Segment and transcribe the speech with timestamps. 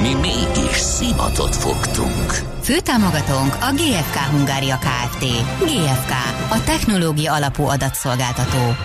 [0.00, 2.32] Mi mégis szimatot fogtunk.
[2.62, 5.24] Főtámogatónk a GFK Hungária Kft.
[5.58, 6.10] GFK,
[6.50, 8.76] a technológia alapú adatszolgáltató.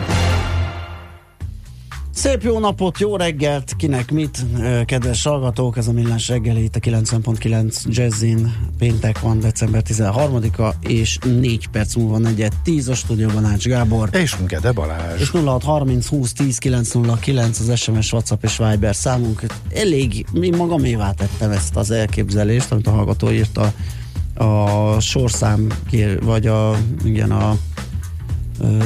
[2.23, 4.45] Szép jó napot, jó reggelt, kinek mit,
[4.85, 11.17] kedves hallgatók, ez a Millás reggeli itt a 90.9 Jazzin, péntek van, december 13-a, és
[11.39, 14.09] 4 perc múlva negyed 10 a stúdióban Ács Gábor.
[14.11, 15.21] És Gede Balázs.
[15.21, 19.43] És 0630 20 10 909 az SMS, WhatsApp és Viber számunk.
[19.73, 23.73] Elég, mi magamévá tettem ezt az elképzelést, amit a hallgató írta
[24.35, 25.67] a sorszám,
[26.21, 27.57] vagy a, igen, a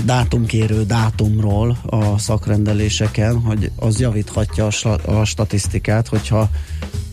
[0.05, 4.67] dátumkérő dátumról a szakrendeléseken, hogy az javíthatja
[5.05, 6.49] a, statisztikát, hogyha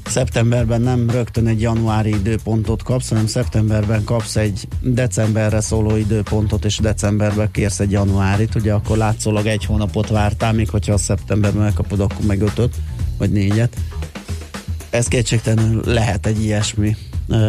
[0.06, 6.78] szeptemberben nem rögtön egy januári időpontot kapsz, hanem szeptemberben kapsz egy decemberre szóló időpontot, és
[6.78, 12.00] decemberben kérsz egy januárit, ugye akkor látszólag egy hónapot vártál, még hogyha a szeptemberben megkapod,
[12.00, 12.74] akkor meg ötöt,
[13.18, 13.76] vagy négyet.
[14.90, 16.96] Ez kétségtelenül lehet egy ilyesmi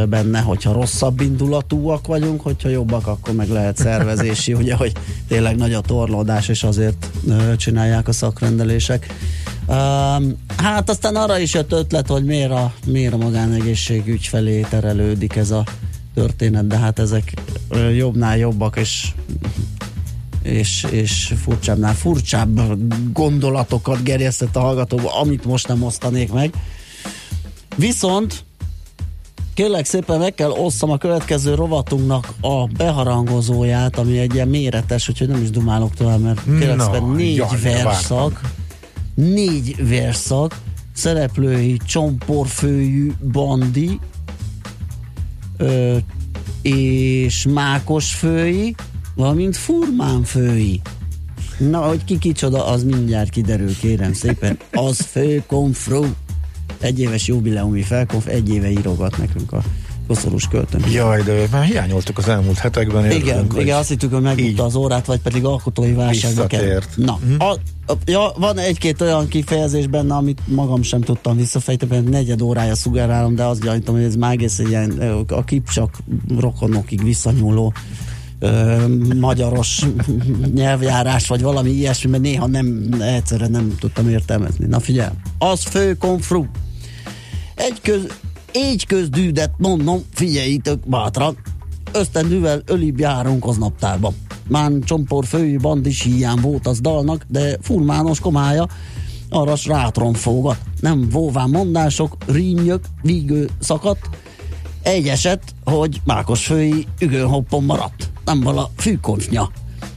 [0.10, 4.92] benne, hogyha rosszabb indulatúak vagyunk, hogyha jobbak, akkor meg lehet szervezési, ugye, hogy
[5.28, 7.10] tényleg nagy a torlódás, és azért
[7.58, 9.14] csinálják a szakrendelések.
[10.58, 15.52] hát aztán arra is jött ötlet, hogy miért a, miért a magánegészségügy felé terelődik ez
[15.52, 15.64] a
[16.14, 17.34] történet, de hát ezek
[17.96, 19.08] jobbnál jobbak, és
[20.42, 22.60] és, és furcsábbnál furcsább
[23.14, 26.54] gondolatokat gerjesztett a hallgatóba, amit most nem osztanék meg.
[27.76, 28.44] Viszont
[29.56, 35.28] Kérlek szépen meg kell osszam a következő rovatunknak a beharangozóját, ami egy ilyen méretes, úgyhogy
[35.28, 38.42] nem is dumálok tovább, mert kérlek no, szépen négy jaj, verszak,
[39.14, 40.58] négy verszak,
[40.94, 44.00] szereplői csomporfőjű bandi,
[45.58, 45.98] ö,
[46.62, 48.76] és mákosfői,
[49.16, 50.82] valamint furmánfői.
[51.58, 54.58] Na, hogy ki kicsoda, az mindjárt kiderül, kérem szépen.
[54.72, 55.00] Az
[56.76, 59.62] főkonfró egyéves jubileumi felkonf, egy éve írogat nekünk a
[60.08, 60.82] koszorús költön.
[60.92, 63.12] Jaj, de már hiányoltuk az elmúlt hetekben.
[63.12, 66.82] Igen, igen, azt hittük, hogy megmutatta az órát, vagy pedig alkotói válságba kell.
[66.96, 67.36] Na, mm.
[67.38, 67.52] a,
[67.88, 72.76] a, ja, van egy-két olyan kifejezés benne, amit magam sem tudtam visszafejteni, mert negyed órája
[72.76, 74.92] szugerálom, de azt gyanítom, hogy ez már egész ilyen
[75.28, 75.98] a kipcsak
[76.40, 77.74] rokonokig visszanyúló
[78.40, 78.86] ö,
[79.20, 79.86] magyaros
[80.56, 84.66] nyelvjárás, vagy valami ilyesmi, mert néha nem, egyszerre nem tudtam értelmezni.
[84.66, 86.46] Na figyelj, az fő konfru,
[87.56, 88.08] egy köz,
[88.54, 91.38] így közdűdet mondom, figyeljétek bátran,
[91.92, 94.14] ösztendűvel ölibb járunk az naptárba.
[94.48, 98.68] Mán csompor fői bandis hiány volt az dalnak, de furmános komája
[99.30, 100.58] arra rátron fogat.
[100.80, 104.10] Nem vóván mondások, rímjök, vígő szakadt.
[104.82, 108.10] Egy eset, hogy mákos fői ügőhoppon maradt.
[108.26, 109.50] Nem vala fűkonfnya.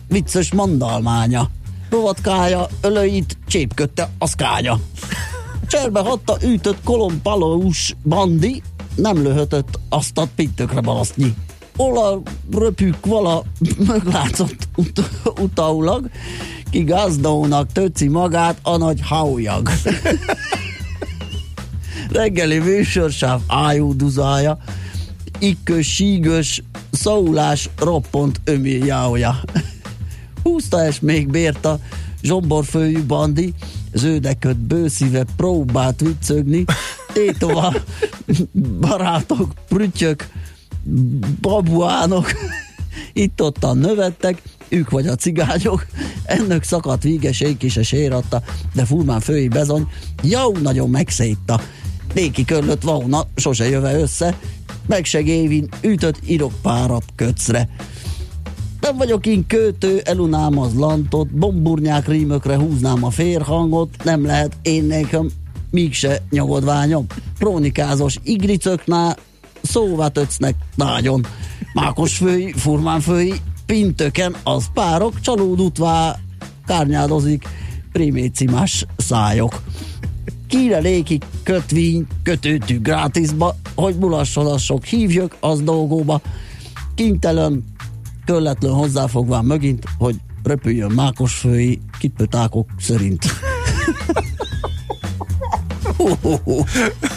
[0.08, 1.50] Vicces mandalmánya.
[1.90, 4.80] Rovatkája, ölöit, csépkötte a szkánya.
[5.68, 8.62] Cserbe hatta ütött kolompalós bandi,
[8.94, 11.34] nem löhötött azt a pittökre balasztnyi.
[11.76, 13.44] Ola röpük vala
[13.86, 16.10] meglátszott ut- utaulag,
[16.70, 19.70] ki gazdónak töci magát a nagy haujag.
[22.10, 24.58] Reggeli műsorsáv ájúduzája,
[25.38, 29.40] ikkös, sígös, szaulás, roppont ömiljáója.
[30.42, 31.78] Húzta és még bérta,
[32.22, 33.54] zsomborfőjű bandi,
[33.92, 36.64] zöldekött bőszíve próbált viccögni,
[37.12, 37.74] tétova
[38.80, 40.28] barátok, prütyök,
[41.40, 42.32] babuánok,
[43.12, 45.86] itt-ottan növettek, ők vagy a cigányok,
[46.24, 48.42] ennek szakadt vígesék is a sératta,
[48.74, 49.88] de furmán fői bezony,
[50.22, 51.60] jó, nagyon megszétta.
[52.14, 54.38] Néki körlött vauna, sose jöve össze,
[54.86, 57.68] megsegévin ütött irokpárat köcre.
[58.80, 64.84] Nem vagyok én kötő, elunám az lantot, bomburnyák rímökre húznám a férhangot, nem lehet én
[64.84, 65.30] nekem
[65.70, 67.06] mégse nyugodványom.
[67.38, 69.16] Krónikázos igricöknál
[69.62, 71.26] szóvá töcnek nagyon.
[72.54, 73.34] Furmán fői,
[73.66, 76.18] pintöken az párok, csalódutvá
[76.66, 77.48] kárnyádozik
[77.92, 79.62] primécimás szájok.
[80.48, 86.20] Kire léki kötvény kötőtű grátisba, hogy mulasson a sok hívjök az dolgóba.
[86.94, 87.64] Kintelen
[88.28, 93.24] Kölletlen hozzáfogván megint, hogy repüljön mákosfői kitpötákok szerint.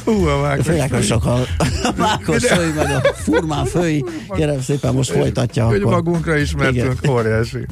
[0.06, 1.46] Hú, a Félek, hogy sokkal
[1.84, 5.66] A Mákos fői, meg a Furmán fői, kérem szépen most folytatja.
[5.66, 5.92] Hogy akkor.
[5.92, 7.66] magunkra ismertünk, óriási.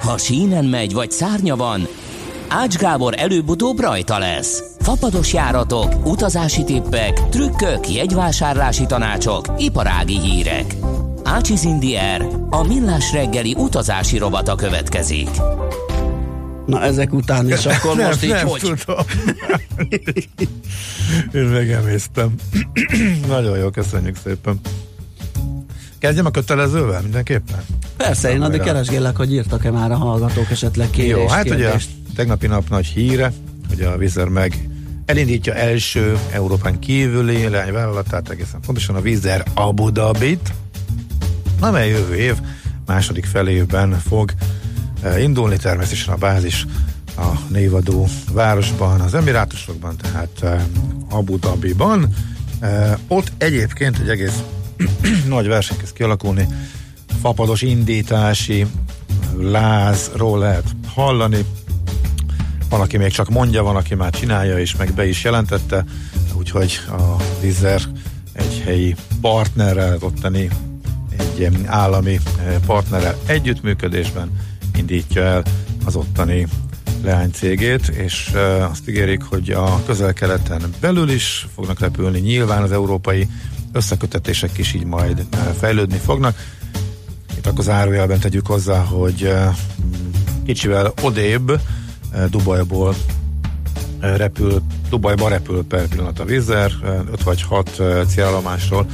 [0.00, 1.86] Ha sínen megy, vagy szárnya van,
[2.48, 4.62] Ács Gábor előbb-utóbb rajta lesz.
[4.78, 10.74] Fapados járatok, utazási tippek, trükkök, jegyvásárlási tanácsok, iparági hírek.
[11.26, 15.28] Ácsiz Indier, a millás reggeli utazási rovata következik.
[16.66, 18.60] Na ezek után is, akkor most így nem hogy?
[18.60, 19.04] tudom.
[21.34, 22.34] Én megemésztem.
[23.28, 24.60] Nagyon jó, köszönjük szépen.
[25.98, 27.64] Kezdjem a kötelezővel mindenképpen?
[27.96, 31.88] Persze, én addig keresgélek, hogy írtak-e már a hallgatók esetleg kérés, Jó, hát ugye kérdést.
[32.14, 33.32] tegnapi nap nagy híre,
[33.68, 34.68] hogy a Vizer meg
[35.06, 40.52] elindítja első Európán kívüli leányvállalatát, egészen pontosan a Vizer Abu Dhabit,
[41.60, 42.34] amely jövő év
[42.86, 44.32] második felében fog
[45.02, 46.66] eh, indulni, természetesen a bázis
[47.16, 50.62] a névadó városban, az Emirátusokban, tehát eh,
[51.08, 52.14] Abu Dhabiban.
[52.60, 54.42] Eh, Ott egyébként egy egész
[55.26, 56.48] nagy verseny kezd kialakulni,
[57.20, 58.66] fapados indítási
[59.40, 60.64] lázról lehet
[60.94, 61.44] hallani,
[62.68, 65.84] van, aki még csak mondja, van, aki már csinálja, és meg be is jelentette,
[66.34, 67.80] úgyhogy a Vizer
[68.32, 70.48] egy helyi partnerrel, ottani
[71.18, 74.30] egy állami eh, partnerrel együttműködésben
[74.76, 75.42] indítja el
[75.84, 76.46] az ottani
[77.02, 83.28] leánycégét, és eh, azt ígérik, hogy a közel-keleten belül is fognak repülni, nyilván az európai
[83.72, 86.36] összekötetések is így majd eh, fejlődni fognak.
[87.36, 89.32] Itt akkor zárójelben tegyük hozzá, hogy
[90.44, 91.60] kicsivel odébb
[92.30, 92.94] Dubajból
[94.00, 96.72] repül, Dubajba repül per pillanat a Vizer,
[97.12, 98.86] 5 vagy 6 célállomásról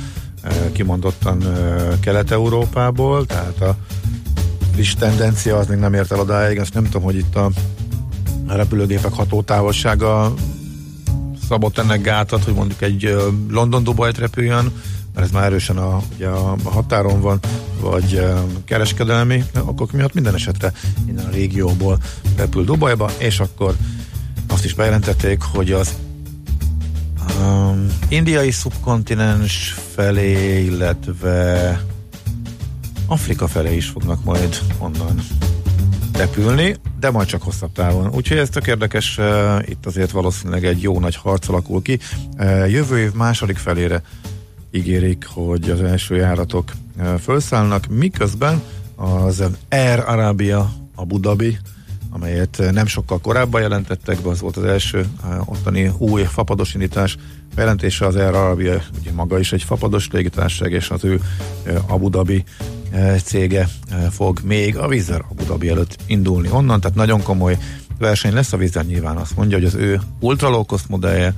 [0.72, 1.42] kimondottan
[2.00, 3.76] Kelet-Európából, tehát a
[4.72, 7.50] friss tendencia az még nem ért el odáig, azt nem tudom, hogy itt a
[8.46, 10.34] repülőgépek hatótávolsága
[11.48, 13.16] szabott ennek gátat, hogy mondjuk egy
[13.50, 14.72] London-Dubajt repüljön,
[15.14, 17.40] mert ez már erősen a, ugye a határon van,
[17.80, 18.24] vagy
[18.64, 20.14] kereskedelmi okok miatt.
[20.14, 20.72] Minden esetre
[21.08, 21.98] innen a régióból
[22.36, 23.74] repül Dubajba, és akkor
[24.48, 25.92] azt is bejelentették, hogy az
[28.08, 31.80] indiai szubkontinens felé, illetve
[33.06, 35.22] Afrika felé is fognak majd onnan
[36.12, 38.14] repülni, de majd csak hosszabb távon.
[38.14, 41.98] Úgyhogy ez tök érdekes, uh, itt azért valószínűleg egy jó nagy harc alakul ki.
[42.38, 44.02] Uh, jövő év második felére
[44.70, 48.62] ígérik, hogy az első járatok uh, felszállnak, miközben
[48.96, 51.58] az Air Arabia Abu Dhabi,
[52.12, 56.76] amelyet uh, nem sokkal korábban jelentettek be, az volt az első uh, ottani új fapados
[57.54, 61.20] bejelentése az Air Arabia, ugye maga is egy fapados légitársaság, és az ő
[61.66, 62.44] uh, Abu Dhabi
[63.24, 63.68] cége
[64.10, 67.58] fog még a Vizer Abu Dhabi előtt indulni onnan, tehát nagyon komoly
[67.98, 68.52] verseny lesz.
[68.52, 71.34] A Vizer nyilván azt mondja, hogy az ő ultra low cost modellje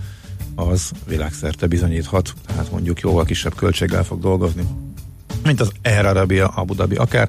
[0.55, 4.63] az világszerte bizonyíthat, tehát mondjuk jóval kisebb költséggel fog dolgozni,
[5.45, 7.29] mint az Air Arabia Abu Dhabi akár.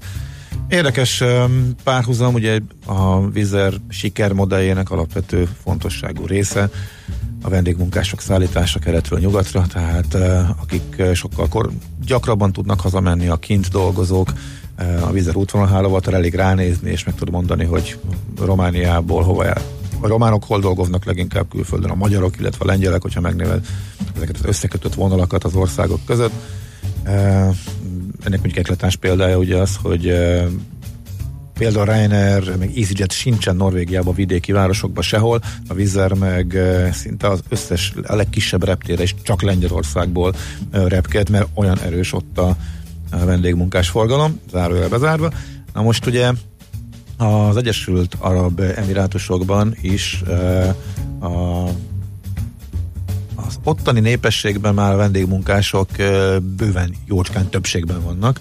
[0.69, 1.23] Érdekes
[1.83, 6.69] párhuzam, ugye a Vizer sikermodelljének alapvető fontosságú része
[7.41, 10.15] a vendégmunkások szállítása keletről nyugatra, tehát
[10.61, 11.69] akik sokkal kor,
[12.05, 14.33] gyakrabban tudnak hazamenni a kint dolgozók,
[15.01, 17.99] a Vizer útvonalhálózatra elég ránézni, és meg tud mondani, hogy
[18.39, 19.61] Romániából hova jár.
[19.99, 23.65] A románok hol dolgoznak leginkább külföldön, a magyarok, illetve a lengyelek, hogyha megnéved
[24.15, 26.33] ezeket az összekötött vonalakat az országok között.
[28.25, 30.13] Ennek mondjuk ekletás példája ugye az, hogy
[31.53, 36.57] például Ryanair, meg EasyJet sincsen Norvégiában, vidéki városokban sehol, a Vizer meg
[36.91, 40.35] szinte az összes, a legkisebb reptére is csak Lengyelországból
[40.71, 42.55] repked, mert olyan erős ott a,
[43.25, 45.31] vendégmunkás forgalom, zárójel bezárva.
[45.73, 46.31] Na most ugye
[47.17, 50.23] az Egyesült Arab Emirátusokban is
[51.19, 51.63] a
[53.47, 55.89] az ottani népességben már vendégmunkások
[56.57, 58.39] bőven jócskán többségben vannak,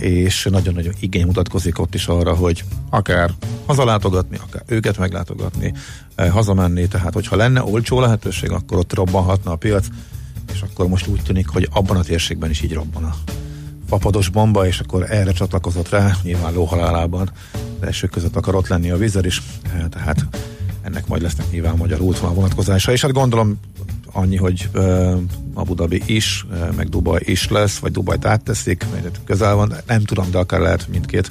[0.00, 3.30] és nagyon-nagyon igény mutatkozik ott is arra, hogy akár
[3.66, 5.74] hazalátogatni, akár őket meglátogatni,
[6.16, 9.86] hazamenni, tehát hogyha lenne olcsó lehetőség, akkor ott robbanhatna a piac,
[10.52, 13.14] és akkor most úgy tűnik, hogy abban a térségben is így robban a
[13.88, 17.30] papados bomba, és akkor erre csatlakozott rá, nyilván lóhalálában,
[17.80, 19.42] de elsők között akar ott lenni a vízer is,
[19.90, 20.26] tehát
[20.82, 23.60] ennek majd lesznek nyilván magyar útvonal vonatkozása, és hát gondolom
[24.12, 25.20] annyi, hogy uh,
[25.54, 30.04] Abu Dhabi is, uh, meg Dubaj is lesz, vagy Dubajt átteszik, mert közel van, nem
[30.04, 31.30] tudom, de akár lehet mindkét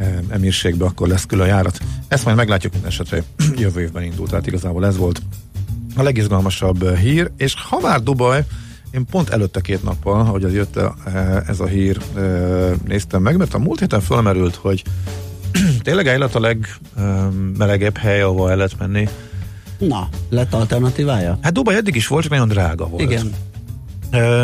[0.00, 1.80] uh, emírségbe, akkor lesz külön járat.
[2.08, 3.22] Ezt majd meglátjuk minden esetre
[3.56, 5.22] jövő évben indult, tehát igazából ez volt
[5.96, 8.44] a legizgalmasabb hír, és ha már Dubaj,
[8.90, 10.80] én pont előtte két nappal, hogy az jött
[11.46, 11.98] ez a hír,
[12.86, 14.82] néztem meg, mert a múlt héten fölmerült, hogy
[15.82, 19.08] tényleg Eilat a legmelegebb hely, ahol el lehet menni
[19.80, 21.38] Na, lett alternatívája?
[21.42, 23.02] Hát Dubaj eddig is volt, csak nagyon drága volt.
[23.02, 23.32] Igen.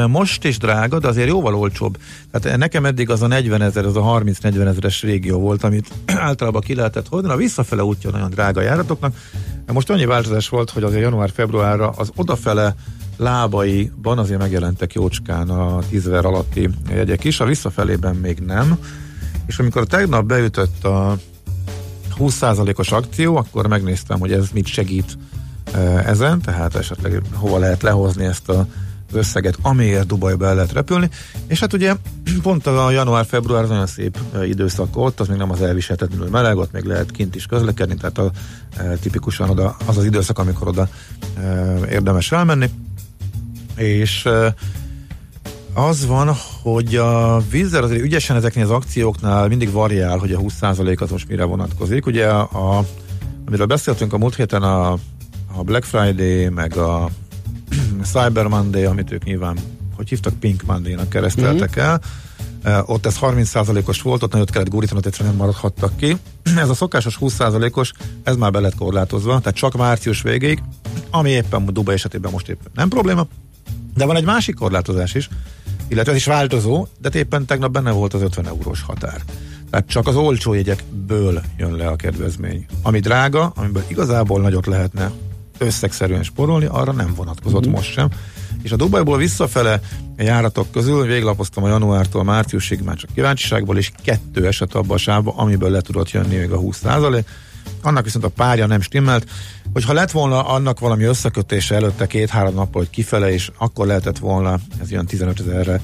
[0.09, 1.99] Most is drága, de azért jóval olcsóbb.
[2.31, 5.91] Tehát nekem eddig az a 40 ezer, az a 30-40 ezeres régió volt, amit
[6.29, 7.29] általában ki lehetett hozni.
[7.29, 9.15] A visszafele útja nagyon drága járatoknak.
[9.73, 12.75] Most annyi változás volt, hogy azért január-februárra az odafele
[13.17, 18.79] lábaiban azért megjelentek jócskán a 10 alatti jegyek is, a visszafelében még nem.
[19.47, 21.19] És amikor tegnap beütött a
[22.19, 25.19] 20%-os akció, akkor megnéztem, hogy ez mit segít
[26.05, 28.67] ezen, tehát esetleg hova lehet lehozni ezt a
[29.11, 31.11] az összeget, amiért Dubajba el lehet repülni,
[31.47, 31.95] és hát ugye
[32.43, 36.73] pont a január-február az nagyon szép időszak ott, az még nem az elviselhetetlenül meleg, ott
[36.73, 38.31] még lehet kint is közlekedni, tehát a,
[38.77, 40.89] e, tipikusan oda, az az időszak, amikor oda
[41.37, 42.71] e, érdemes elmenni,
[43.77, 44.55] és e,
[45.77, 51.01] az van, hogy a vízzel azért ügyesen ezeknél az akcióknál mindig variál, hogy a 20%
[51.01, 52.07] az most mire vonatkozik.
[52.07, 52.85] Ugye, a,
[53.47, 54.93] amiről beszéltünk a múlt héten, a,
[55.57, 57.11] a Black Friday, meg a
[58.13, 59.59] Cyber Monday, amit ők nyilván,
[59.97, 61.89] hogy hívtak, Pink Monday-nak kereszteltek mm-hmm.
[62.63, 66.17] el, ott ez 30%-os volt, ott nagyot kellett gurítani, ott egyszerűen nem maradhattak ki.
[66.57, 67.93] ez a szokásos 20%-os,
[68.23, 70.63] ez már be lett korlátozva, tehát csak március végéig,
[71.11, 73.27] ami éppen Dubai esetében most éppen nem probléma,
[73.95, 75.29] de van egy másik korlátozás is,
[75.89, 79.23] illetve ez is változó, de éppen tegnap benne volt az 50 eurós határ.
[79.71, 82.67] Tehát csak az olcsó jegyekből jön le a kedvezmény.
[82.83, 85.11] Ami drága, amiből igazából nagyot lehetne
[85.59, 87.75] összegszerűen sporolni, arra nem vonatkozott mm-hmm.
[87.75, 88.09] most sem.
[88.63, 89.81] És a Dubajból visszafele
[90.17, 95.35] járatok közül véglapoztam a januártól márciusig már csak kíváncsiságból, és kettő eset abba a sávba,
[95.37, 96.83] amiből le tudott jönni még a 20
[97.83, 99.27] annak viszont a párja nem stimmelt,
[99.73, 104.59] hogyha lett volna annak valami összekötése előtte két-három nappal, hogy kifele, és akkor lehetett volna,
[104.81, 105.81] ez ilyen 15 ezerre,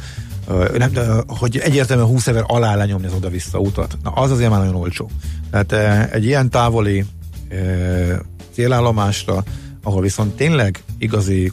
[0.78, 3.96] nem, de, hogy egyértelműen 20 ezer alá lenyomni az oda-vissza utat.
[4.02, 5.10] Na, az azért már nagyon olcsó.
[5.50, 5.72] Tehát
[6.12, 7.04] egy ilyen távoli
[8.52, 9.44] célállomásra,
[9.82, 11.52] ahol viszont tényleg igazi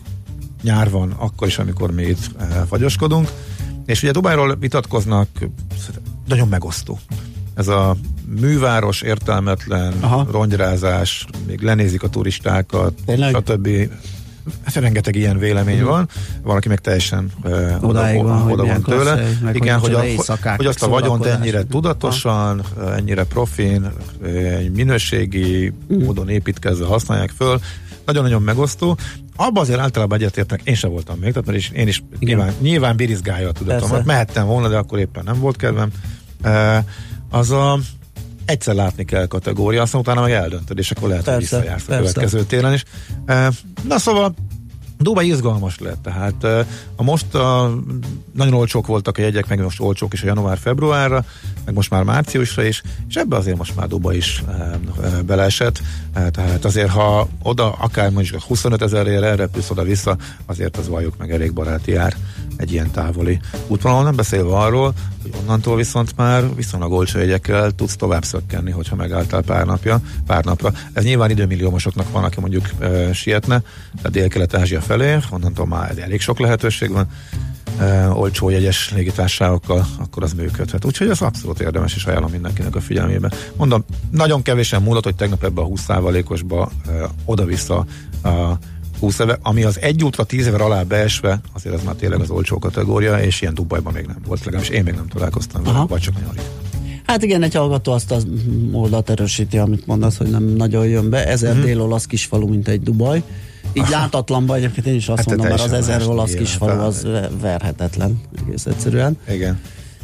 [0.62, 2.30] nyár van, akkor is, amikor mi itt
[2.68, 3.32] fagyoskodunk,
[3.86, 5.28] és ugye Dubájról vitatkoznak,
[6.28, 7.00] nagyon megosztó.
[7.60, 7.96] Ez a
[8.40, 10.28] műváros, értelmetlen, Aha.
[10.32, 13.36] rongyrázás, még lenézik a turistákat, Tényleg?
[13.36, 13.70] stb.
[14.64, 15.84] Hát rengeteg ilyen vélemény mm.
[15.84, 16.10] van,
[16.42, 17.52] van, aki meg teljesen uh,
[17.82, 19.28] oda, van, oda van tőle.
[19.44, 20.04] Meg Igen, hogy, a,
[20.56, 22.96] hogy azt a vagyont ennyire tudatosan, ha.
[22.96, 23.92] ennyire profin,
[24.74, 26.04] minőségi mm.
[26.04, 27.60] módon építkezve használják föl,
[28.06, 28.98] nagyon-nagyon megosztó.
[29.36, 32.96] Abban azért általában egyetértek, én sem voltam még, tehát mert is, én is nyilván, nyilván
[32.96, 34.06] birizgálja a tudatomat.
[34.06, 35.90] Mehettem volna, de akkor éppen nem volt kedvem.
[36.44, 36.78] Uh,
[37.30, 37.80] az a
[38.46, 41.96] egyszer látni kell kategória, aztán utána meg eldöntöd, és akkor lehet, persze, hogy visszajársz a
[41.96, 42.84] következő télen is.
[43.88, 44.34] Na szóval
[44.98, 46.44] Dubai izgalmas lett, tehát
[46.96, 47.76] a most a,
[48.34, 51.26] nagyon olcsók voltak a jegyek, meg most olcsók is a január-februárra,
[51.66, 54.44] meg most már márciusra is, és ebbe azért most már Dubai is
[55.26, 55.82] beleesett,
[56.14, 61.32] e, tehát azért ha oda akár mondjuk 25 ezerért elrepülsz oda-vissza, azért az valljuk meg
[61.32, 62.16] elég baráti ár
[62.58, 67.96] egy ilyen távoli útvonalon, nem beszélve arról, hogy onnantól viszont már viszonylag olcsó jegyekkel tudsz
[67.96, 70.72] tovább szökkenni, hogyha megálltál pár napja, pár napra.
[70.94, 73.62] Ez nyilván időmilliómosoknak van, aki mondjuk e, sietne,
[73.96, 77.08] tehát Dél-Kelet-Ázsia felé, onnantól már elég sok lehetőség van,
[77.80, 80.86] e, olcsó jegyes légitársaságokkal, akkor az működhet.
[80.86, 83.32] Úgyhogy ez abszolút érdemes, és ajánlom mindenkinek a figyelmébe.
[83.56, 86.92] Mondom, nagyon kevésen múlott, hogy tegnap ebbe a 20%-osba e,
[87.26, 87.86] oda-vissza
[88.24, 88.58] a
[89.00, 92.30] 20 éve, ami az egy útra 10 éve alá beesve, azért ez már tényleg az
[92.30, 96.02] olcsó kategória, és ilyen Dubajban még nem volt, legalábbis én még nem találkoztam vele, vagy
[96.02, 96.68] csak nagyon ritkán.
[97.06, 98.28] Hát igen, egy hallgató azt az
[98.72, 101.28] oldalt erősíti, amit mondasz, hogy nem nagyon jön be.
[101.28, 101.64] Ezer mm-hmm.
[101.64, 103.24] dél-olasz kisfalu, mint egy Dubaj.
[103.74, 107.08] Így látatlanban egyébként én is azt hát mondom, mert az ezer olasz kisfalu az
[107.42, 109.18] verhetetlen, egész egyszerűen.
[109.30, 109.60] Igen.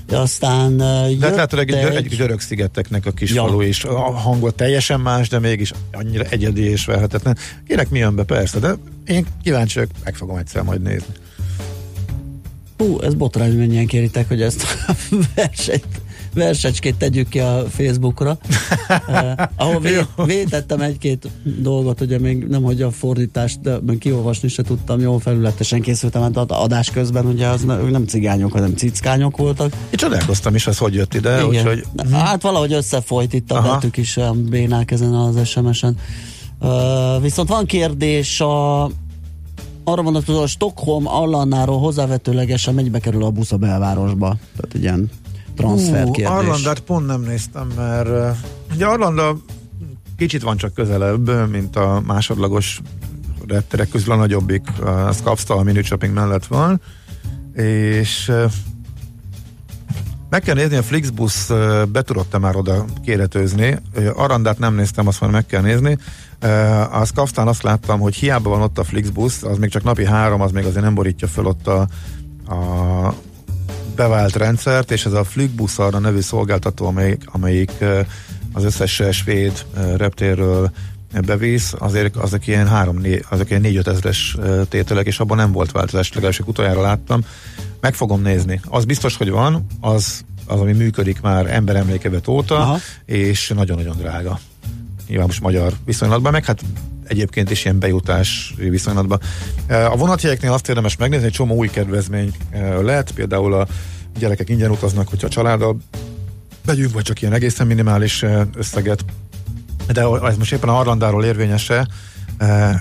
[0.07, 3.41] De aztán uh, De hát látod, egy, egy, egy görög szigeteknek a kis ja.
[3.41, 3.83] falu is.
[3.83, 7.37] A hangot teljesen más, de mégis annyira egyedi és verhetetlen.
[7.67, 11.13] Kérek mi jön be, persze, de én kíváncsi vagyok, meg fogom egyszer majd nézni.
[12.77, 14.93] Hú, ez botrány, mennyien kéritek, hogy ezt a
[15.35, 16.01] versenyt
[16.35, 18.37] versecskét tegyük ki a Facebookra,
[19.07, 24.47] eh, ahol vé, vétettem egy-két dolgot, ugye még nem hogy a fordítást, de még kiolvasni
[24.47, 29.37] se tudtam, jól felületesen készültem, hát adás közben ugye az nem, nem cigányok, hanem cickányok
[29.37, 29.71] voltak.
[29.73, 31.33] Én csodálkoztam is, hogy hogy jött ide.
[31.33, 31.45] Igen.
[31.45, 31.85] Úgyhogy...
[32.11, 33.73] Hát valahogy összefolyt itt a Aha.
[33.73, 35.97] betűk is olyan bénák ezen az SMS-en.
[36.59, 38.83] Uh, viszont van kérdés a
[39.83, 44.35] arra vonatkozó, a Stockholm Allannáról hozzávetőlegesen mennyibe kerül a busz a belvárosba?
[44.55, 45.09] Tehát ilyen
[45.55, 46.25] transfer kérdés.
[46.25, 48.37] Arlandát pont nem néztem, mert uh,
[48.73, 49.37] ugye Arlanda
[50.17, 52.81] kicsit van csak közelebb, mint a másodlagos
[53.47, 56.81] repterek közül a nagyobbik, a Skavsta, a Mini Shopping mellett van,
[57.53, 58.51] és uh,
[60.29, 61.47] Meg kell nézni, a Flixbus
[61.91, 63.79] be tudott már oda kéretőzni.
[64.15, 65.97] Arandát nem néztem, azt már meg kell nézni.
[66.91, 70.41] A Skafstán azt láttam, hogy hiába van ott a Flixbus, az még csak napi három,
[70.41, 71.87] az még azért nem borítja föl ott a,
[72.47, 73.13] a
[73.95, 77.71] bevált rendszert, és ez a Flixbus arra nevű szolgáltató, amelyik, amelyik
[78.53, 79.65] az összes svéd
[79.97, 80.71] reptérről
[81.25, 84.37] bevisz, azért azok ilyen 3 azok ilyen 4-5 ezres
[84.69, 87.21] tételek, és abban nem volt változás, legalábbis utoljára láttam.
[87.79, 88.61] Meg fogom nézni.
[88.69, 92.77] Az biztos, hogy van, az, az ami működik már emberemlékevet óta, Aha.
[93.05, 94.39] és nagyon-nagyon drága.
[95.07, 96.61] Nyilván most magyar viszonylatban, meg hát
[97.07, 99.19] egyébként is ilyen bejutás viszonylatban.
[99.67, 102.31] A vonatjegyeknél azt érdemes megnézni, egy csomó új kedvezmény
[102.81, 103.67] lehet, például a
[104.19, 105.77] gyerekek ingyen utaznak, hogyha a családdal
[106.65, 109.05] vegyünk, vagy csak ilyen egészen minimális összeget
[109.93, 111.87] de ez most éppen a Arlandáról érvényese,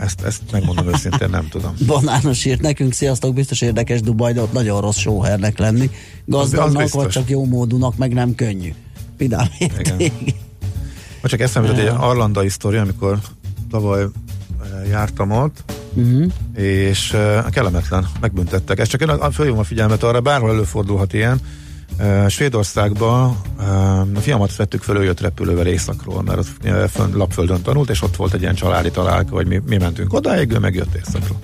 [0.00, 1.75] ezt, ezt megmondom őszintén, nem tudom.
[1.87, 5.90] Banános írt nekünk, sziasztok, biztos érdekes Dubaj, de ott nagyon rossz sóhernek lenni.
[6.25, 8.75] Gazdagnak, vagy csak jó módúnak, meg nem könnyű.
[9.16, 9.49] Pidám
[11.21, 13.19] Vagy csak eszembe egy arlandai sztori, amikor
[13.71, 14.06] tavaly
[14.88, 16.33] jártam ott, uh-huh.
[16.54, 17.16] és
[17.50, 18.78] kellemetlen, megbüntettek.
[18.78, 21.40] Ez csak én fölhívom a figyelmet arra, bárhol előfordulhat ilyen,
[22.28, 23.37] Svédországban
[24.14, 28.16] a fiamat vettük föl, ő jött repülővel északról, mert ott fönn, Lapföldön tanult, és ott
[28.16, 31.38] volt egy ilyen családi találka, hogy mi, mi mentünk odáig, ő megjött északról.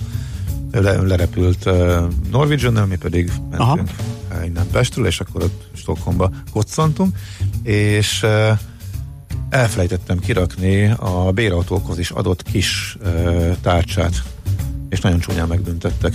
[0.72, 1.98] Ő le, lerepült uh,
[2.30, 3.88] norwegian mi pedig mentünk
[4.30, 4.44] Aha.
[4.44, 7.16] innen Pestről, és akkor ott Stockholmba koccantunk,
[7.62, 8.58] és uh,
[9.50, 14.22] elfelejtettem kirakni a bérautókhoz is adott kis uh, tárcsát
[14.90, 16.14] és nagyon csúnyán megbüntettek.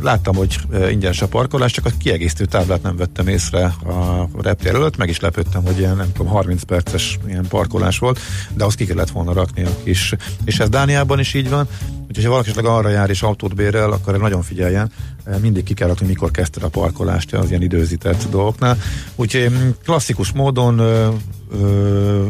[0.00, 0.58] Láttam, hogy
[0.90, 5.20] ingyen a parkolás, csak a kiegészítő táblát nem vettem észre a reptér előtt, meg is
[5.20, 8.20] lepődtem, hogy ilyen, nem tudom, 30 perces ilyen parkolás volt,
[8.54, 10.14] de azt ki kellett volna rakni a kis.
[10.44, 11.68] És ez Dániában is így van,
[12.08, 14.92] úgyhogy ha valaki arra jár és autót bérel, akkor nagyon figyeljen,
[15.40, 18.78] mindig ki kell rakni, mikor kezdte a parkolást az ilyen időzített dolgoknál.
[19.16, 21.08] Úgyhogy mm, klasszikus módon ö,
[21.52, 22.26] ö,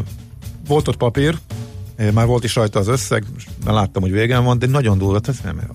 [0.67, 1.37] volt ott papír,
[2.13, 3.25] már volt is rajta az összeg,
[3.65, 5.69] láttam, hogy végem van, de nagyon durva, tehát nem,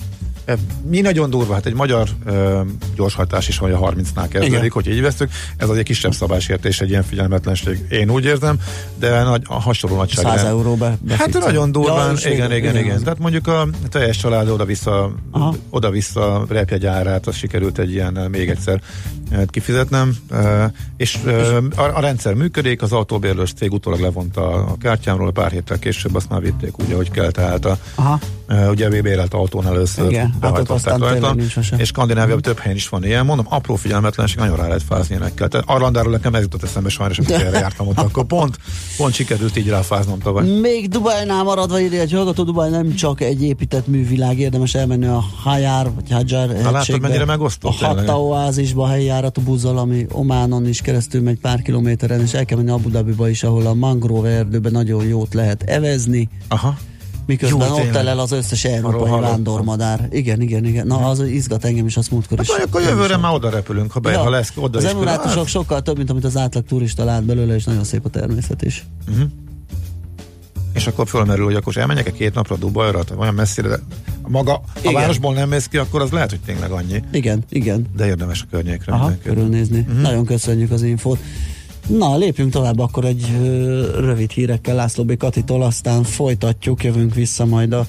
[0.88, 2.60] mi nagyon durva, hát egy magyar uh,
[2.94, 5.30] gyorshajtás is, hogy a 30-nál kezdődik, hogy így veszük.
[5.56, 7.86] Ez az egy kisebb szabásértés, egy ilyen figyelmetlenség.
[7.90, 8.58] Én úgy érzem,
[8.98, 10.24] de nagy, a hasonló nagyság.
[10.24, 13.02] 100 euró be, Hát nagyon durván, ja, igen, igen, igen, igen.
[13.02, 15.12] Tehát mondjuk a teljes család oda-vissza,
[15.70, 18.80] oda-vissza repjegyárát, az sikerült egy ilyen még egyszer
[19.46, 20.16] kifizetnem,
[20.96, 21.18] és
[21.76, 26.28] a, a rendszer működik, az autóbérlős cég utólag levonta a kártyámról, pár héttel később azt
[26.28, 28.18] már vitték úgy, ahogy kell, tehát a, Aha.
[28.70, 31.34] Ugye bérelt autón először Igen hát aztán rajta,
[31.76, 33.24] és Skandináviában több helyen is van ilyen.
[33.24, 35.48] Mondom, apró figyelmetlenség, nagyon rá lehet fázni ilyenekkel.
[35.48, 38.58] Tehát Arlandáról nekem ez jutott eszembe sajnos, hogy erre jártam ott, akkor pont,
[38.96, 40.58] pont sikerült így ráfáznom tavaly.
[40.60, 45.24] Még Dubajnál maradva írja egy hallgató, Dubaj nem csak egy épített művilág, érdemes elmenni a
[45.42, 47.80] Hajar, vagy Hajar Na látod, mennyire megosztott?
[47.80, 52.44] A Hatta oázisba, helyi járatú buzzal, ami Ománon is keresztül megy pár kilométeren, és el
[52.44, 56.28] kell menni Abu Dhabiba is, ahol a mangrove erdőben nagyon jót lehet evezni.
[56.48, 56.76] Aha
[57.26, 60.08] miközben Jó, ott elel az összes európai vándormadár.
[60.10, 60.86] Igen, igen, igen.
[60.86, 62.50] Na, az izgat engem is, azt múltkor is.
[62.50, 65.82] Hát, akkor jövőre már oda repülünk, ha, be, ja, ha lesz oda Az emulátusok sokkal
[65.82, 68.86] több, mint amit az átlag turista lát belőle, és nagyon szép a természet is.
[69.08, 69.28] Uh-huh.
[70.72, 73.78] És akkor fölmerül, hogy akkor elmenjek-e két napra Dubajra, vagy olyan messzire, de
[74.28, 74.92] maga a igen.
[74.92, 77.02] városból nem mész ki, akkor az lehet, hogy tényleg annyi.
[77.12, 77.86] Igen, igen.
[77.96, 78.92] De érdemes a környékre.
[78.92, 79.78] Aha, körülnézni.
[79.78, 80.00] Uh-huh.
[80.00, 81.18] Nagyon köszönjük az infót.
[81.86, 85.16] Na, lépjünk tovább akkor egy ö, rövid hírekkel László B.
[85.16, 87.86] Katitól, aztán folytatjuk, jövünk vissza majd a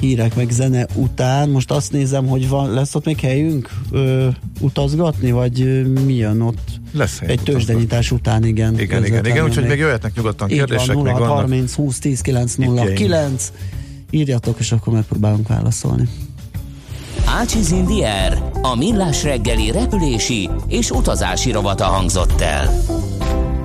[0.00, 1.48] hírek meg zene után.
[1.48, 4.28] Most azt nézem, hogy van, lesz ott még helyünk ö,
[4.60, 6.68] utazgatni, vagy ö, mi jön ott?
[6.92, 8.78] Lesz Egy tőzsdenyítás után, igen.
[8.78, 10.94] Igen, igen, igen, úgyhogy még jöhetnek nyugodtan kérdések.
[10.94, 13.52] Van, 0 30 20 10 9 0 9
[14.10, 16.08] írjatok, és akkor megpróbálunk válaszolni.
[17.26, 22.84] Ácsiz Indier, a millás reggeli repülési és utazási rovata hangzott el.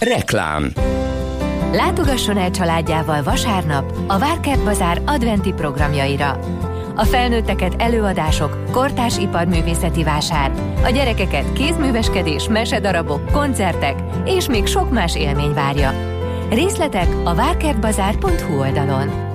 [0.00, 0.72] Reklám
[1.72, 6.38] Látogasson el családjával vasárnap a Várkert Bazár adventi programjaira.
[6.96, 10.52] A felnőtteket előadások, kortás iparművészeti vásár,
[10.84, 15.92] a gyerekeket kézműveskedés, mesedarabok, koncertek és még sok más élmény várja.
[16.50, 19.25] Részletek a várkertbazár.hu oldalon.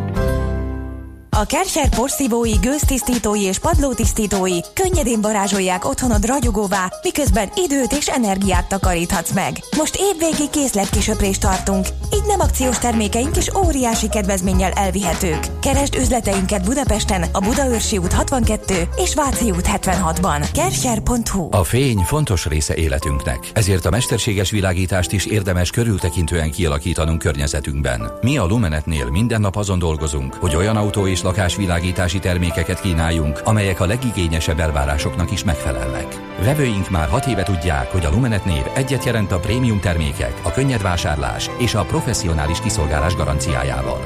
[1.39, 9.31] A Kärcher porszívói, gőztisztítói és padlótisztítói könnyedén varázsolják otthonod ragyogóvá, miközben időt és energiát takaríthatsz
[9.31, 9.63] meg.
[9.77, 15.45] Most évvégi készletkisöprést tartunk, így nem akciós termékeink is óriási kedvezménnyel elvihetők.
[15.61, 20.49] Keresd üzleteinket Budapesten, a Budaörsi út 62 és Váci út 76-ban.
[20.53, 28.11] Kärcher.hu A fény fontos része életünknek, ezért a mesterséges világítást is érdemes körültekintően kialakítanunk környezetünkben.
[28.21, 33.79] Mi a Lumenetnél minden nap azon dolgozunk, hogy olyan autó és lakásvilágítási termékeket kínáljunk, amelyek
[33.79, 36.19] a legigényesebb elvárásoknak is megfelelnek.
[36.43, 40.51] Vevőink már hat éve tudják, hogy a Lumenet név egyet jelent a prémium termékek, a
[40.51, 43.99] könnyed vásárlás és a professzionális kiszolgálás garanciájával.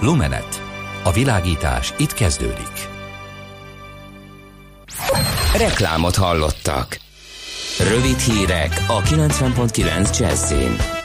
[0.00, 0.62] Lumenet.
[1.02, 2.90] A világítás itt kezdődik.
[5.56, 6.98] Reklámot hallottak.
[7.78, 11.01] Rövid hírek a 90.9 Jazzin.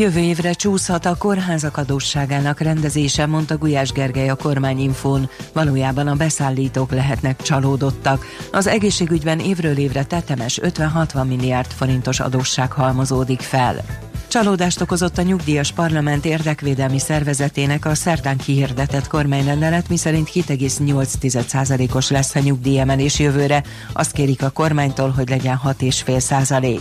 [0.00, 5.28] Jövő évre csúszhat a kórházak adósságának rendezése, mondta Gulyás Gergely a kormányinfón.
[5.52, 8.24] Valójában a beszállítók lehetnek csalódottak.
[8.52, 13.84] Az egészségügyben évről évre tetemes 50-60 milliárd forintos adósság halmozódik fel.
[14.28, 22.40] Csalódást okozott a nyugdíjas parlament érdekvédelmi szervezetének a szerdán kihirdetett kormányrendelet, miszerint 7,8%-os lesz a
[22.40, 23.62] nyugdíjemelés jövőre.
[23.92, 26.78] Azt kérik a kormánytól, hogy legyen 6,5%.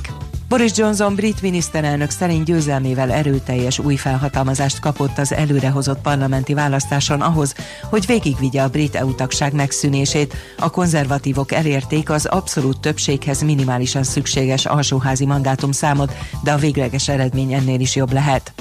[0.49, 7.55] Boris Johnson brit miniszterelnök szerint győzelmével erőteljes új felhatalmazást kapott az előrehozott parlamenti választáson ahhoz,
[7.89, 10.33] hogy végigvigye a brit EU tagság megszűnését.
[10.57, 17.79] A konzervatívok elérték az abszolút többséghez minimálisan szükséges alsóházi mandátumszámot, de a végleges eredmény ennél
[17.79, 18.53] is jobb lehet.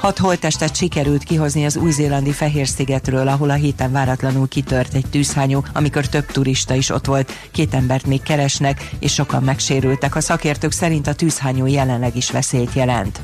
[0.00, 6.06] Hat holttestet sikerült kihozni az új-zélandi Fehér-szigetről, ahol a héten váratlanul kitört egy tűzhányó, amikor
[6.06, 7.32] több turista is ott volt.
[7.50, 10.16] Két embert még keresnek, és sokan megsérültek.
[10.16, 13.20] A szakértők szerint a tűzhányó jelenleg is veszélyt jelent.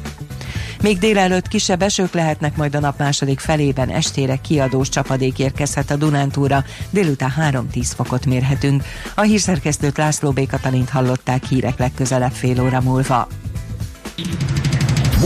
[0.83, 5.97] Még délelőtt kisebb esők lehetnek, majd a nap második felében estére kiadós csapadék érkezhet a
[5.97, 8.85] Dunántúra, délután 3-10 fokot mérhetünk.
[9.15, 10.47] A hírszerkesztőt László B.
[10.47, 13.29] Katalint hallották hírek legközelebb fél óra múlva.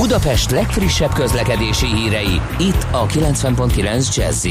[0.00, 4.46] Budapest legfrissebb közlekedési hírei, itt a 90.9 jazz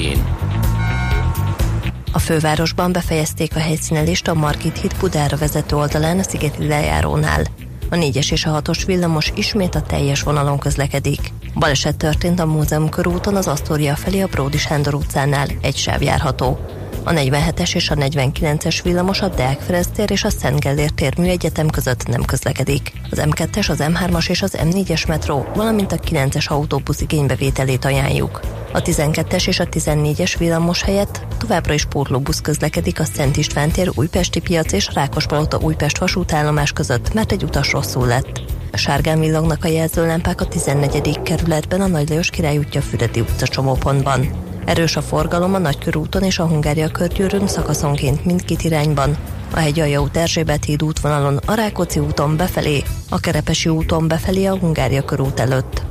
[2.11, 7.41] A fővárosban befejezték a helyszínelést a Margit híd Budára vezető oldalán a Szigeti lejárónál.
[7.89, 11.31] A 4-es és a 6-os villamos ismét a teljes vonalon közlekedik.
[11.53, 16.59] Baleset történt a Múzeum körúton az Asztória felé a Bródi Sándor utcánál, egy sáv járható.
[17.03, 21.69] A 47-es és a 49-es villamos a Deák tér és a Szent Gellér tér műegyetem
[21.69, 22.93] között nem közlekedik.
[23.11, 28.39] Az M2-es, az M3-as és az M4-es metró, valamint a 9-es autóbusz igénybevételét ajánljuk.
[28.73, 33.91] A 12-es és a 14-es villamos helyett továbbra is pótlóbusz közlekedik a Szent István tér
[33.95, 38.41] Újpesti piac és Rákospalota Újpest vasútállomás között, mert egy utas rosszul lett.
[38.71, 41.21] A sárgán villognak a jelzőlámpák a 14.
[41.21, 44.48] kerületben a Nagy Lajos Király útja Füredi utca csomópontban.
[44.69, 49.17] Erős a forgalom a Nagykörúton és a Hungária körgyűrűn szakaszonként mindkét irányban.
[49.53, 54.57] A hegyalja út Erzsébet híd útvonalon a Rákóczi úton befelé, a Kerepesi úton befelé a
[54.57, 55.81] Hungária körút előtt.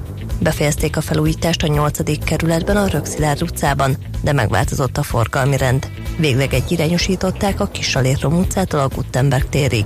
[0.40, 2.24] Befejezték a felújítást a 8.
[2.24, 5.90] kerületben a Rökszilárd utcában, de megváltozott a forgalmi rend.
[6.18, 9.84] Végleg egy irányosították a Kisalétrom utcától a Gutenberg térig.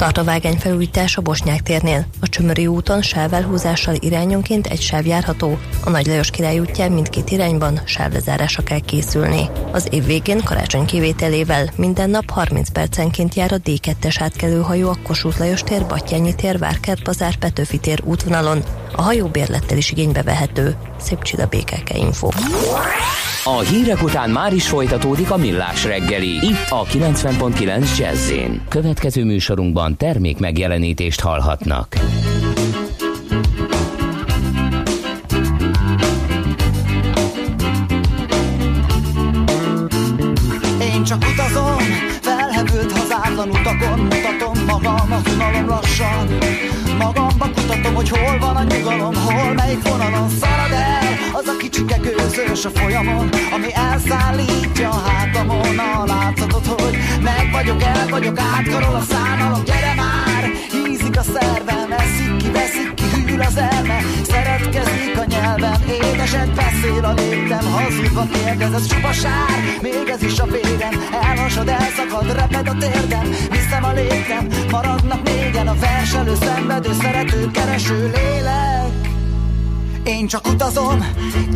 [0.00, 2.06] Tart a vágány felújítás a Bosnyák térnél.
[2.20, 5.58] A Csömöri úton sávelhúzással irányonként egy sáv járható.
[5.84, 9.48] A Nagy Lajos király útján mindkét irányban sávlezárásra kell készülni.
[9.72, 15.38] Az év végén karácsony kivételével minden nap 30 percenként jár a D2-es átkelőhajó a Kossuth
[15.38, 18.62] Lajos tér, Battyányi tér, Várkert bazár, Petőfi tér útvonalon.
[18.96, 20.76] A hajó bérlettel is igénybe vehető.
[21.00, 22.28] Szép csida BKK Info.
[23.44, 26.28] A hírek után már is folytatódik a millás reggeli.
[26.28, 28.32] Itt a 90.9 jazz
[28.68, 31.94] Következő műsorunkban termék megjelenítést hallhatnak.
[40.80, 41.78] Én csak utazom,
[42.20, 46.28] felhevült hazátlan utakon Mutatom magam a lassan
[47.00, 51.96] Magamba kutatom, hogy hol van a nyugalom Hol melyik vonalon szarad el Az a kicsike
[51.96, 58.94] gőzös a folyamon Ami elszállítja a hátamon A látszatot, hogy meg vagyok, el vagyok Átkarol
[58.94, 60.50] a szánalom, gyere már!
[60.70, 62.79] Hízik a szervem, eszik ki, veszik
[63.40, 69.58] Hűl az elme, szeretkezik a nyelvem Édeset beszél a léptem Hazudva kérdez, ez csupa sár.
[69.82, 73.30] Még ez is a vérem Elmosod, elszakad, reped a térdem.
[73.50, 78.99] Viszem a léptem, maradnak négyen A verselő, szenvedő, szerető, kereső lélek
[80.10, 81.06] én csak utazom,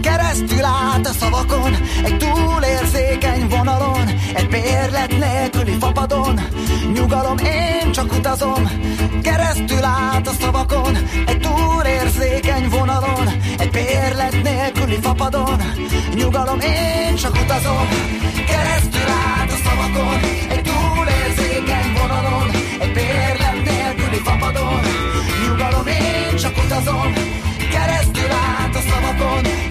[0.03, 6.41] keresztül át a szavakon, egy túlérzékeny vonalon, egy bérlet nélküli fapadon.
[6.93, 8.71] Nyugalom, én csak utazom,
[9.23, 15.63] keresztül át a szavakon, egy túlérzékeny vonalon, egy bérlet nélküli fapadon
[16.15, 17.89] Nyugalom, én csak utazom
[18.47, 24.81] Keresztül át a szavakon Egy túlérzékeny vonalon Egy bérlet nélküli fapadon
[25.47, 27.34] Nyugalom, én csak utazom
[27.85, 29.64] Keresztül át a szavakon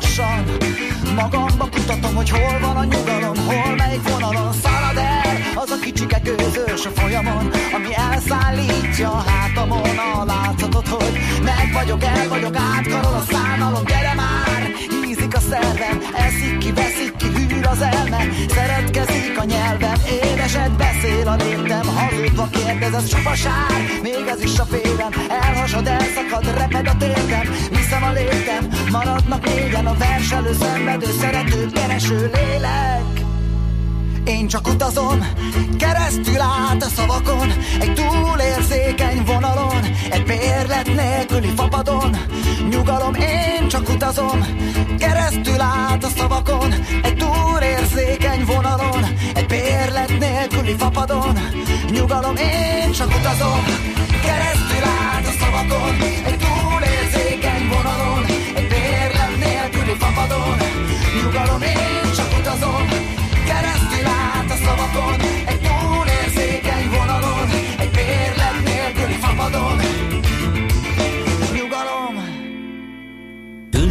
[0.00, 0.44] lassan.
[1.14, 6.20] Magamba kutatom, hogy hol van a nyugalom Hol melyik vonalon szalad el Az a kicsike
[6.24, 13.14] gőzös a folyamon Ami elszállítja a hátamon A látszatot, hogy meg vagyok, el vagyok Átkarol
[13.14, 14.70] a szánalom, gyere már!
[15.04, 17.29] Hízik a szervem, eszik ki, veszik ki
[17.70, 23.80] az elme, szeretkezik a nyelvem Édeset beszél a léptem Hazudva kérdez, ez csupa sár.
[24.02, 27.46] Még ez is a félem Elhasad, elszakad, reped a térdem.
[27.70, 33.19] Viszem a léptem, maradnak négyen A verselő, szenvedő, szerető, kereső lélek
[34.24, 35.26] én csak utazom,
[35.78, 42.16] keresztül át a szavakon Egy túlérzékeny vonalon Egy bérlet nélküli fapadon.
[42.70, 44.46] Nyugalom, én csak utazom
[44.98, 49.04] Keresztül át a szavakon Egy túlérzékeny vonalon
[49.34, 51.38] Egy bérlet nélküli fapadon.
[51.90, 53.64] Nyugalom, én csak utazom
[54.24, 60.58] Keresztül át a szavakon Egy túlérzékeny vonalon Egy bérlet nélküli fapadon.
[61.22, 62.99] Nyugalom, én csak utazom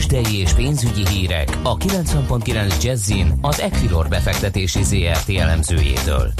[0.09, 6.31] Tőzsdei és pénzügyi hírek a 90.9 Jazzin az Equilor befektetési ZRT elemzőjétől.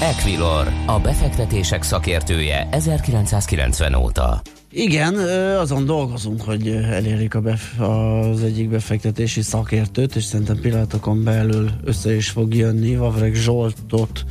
[0.00, 4.42] Equilor, a befektetések szakértője 1990 óta.
[4.70, 5.14] Igen,
[5.58, 12.14] azon dolgozunk, hogy elérjük a bef- az egyik befektetési szakértőt, és szerintem pillanatokon belül össze
[12.14, 12.96] is fog jönni.
[12.96, 14.24] Vavreg Zsoltot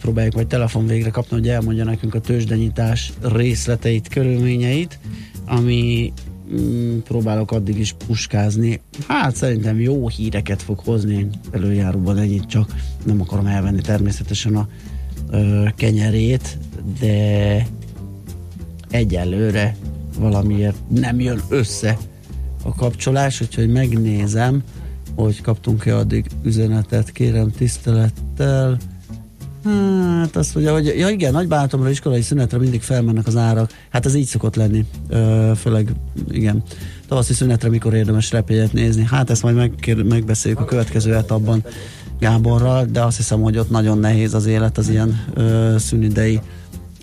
[0.00, 4.98] próbáljuk majd telefon végre kapni, hogy elmondja nekünk a tőzsdenyítás részleteit, körülményeit,
[5.46, 6.12] ami
[6.54, 8.80] mm, próbálok addig is puskázni.
[9.08, 14.68] Hát szerintem jó híreket fog hozni, előjáróban ennyit csak nem akarom elvenni természetesen a
[15.30, 16.58] ö, kenyerét,
[17.00, 17.66] de
[18.90, 19.76] egyelőre
[20.18, 21.98] valamiért nem jön össze
[22.62, 24.62] a kapcsolás, úgyhogy megnézem,
[25.14, 28.78] hogy kaptunk-e addig üzenetet, kérem tisztelettel.
[29.64, 33.70] Hát azt mondja, hogy ja igen, nagybánatomra iskolai szünetre mindig felmennek az árak.
[33.90, 34.84] Hát ez így szokott lenni.
[35.08, 35.92] Ö, főleg,
[36.30, 36.62] igen,
[37.08, 39.06] tavaszi szünetre mikor érdemes repjegyet nézni.
[39.10, 41.64] Hát ezt majd megkér, megbeszéljük a következő etapban
[42.18, 46.40] Gáborral, de azt hiszem, hogy ott nagyon nehéz az élet az ilyen ö, szünidei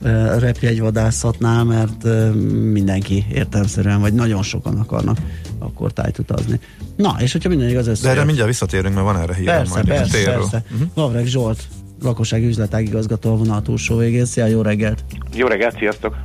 [0.01, 2.29] ö, repjegyvadászatnál, mert ö,
[2.71, 5.17] mindenki értelmszerűen, vagy nagyon sokan akarnak
[5.59, 6.59] akkor tájt utazni.
[6.95, 8.03] Na, és hogyha minden igaz össze.
[8.03, 10.63] De erre mindjárt visszatérünk, mert van erre hírem Persze, majd persze, persze.
[10.71, 10.87] Uh-huh.
[10.93, 11.63] Vavreg Zsolt,
[12.01, 14.25] lakossági üzletágigazgató a vonal túlsó végén.
[14.25, 15.03] Szia, jó reggelt!
[15.35, 16.15] Jó reggelt, sziasztok!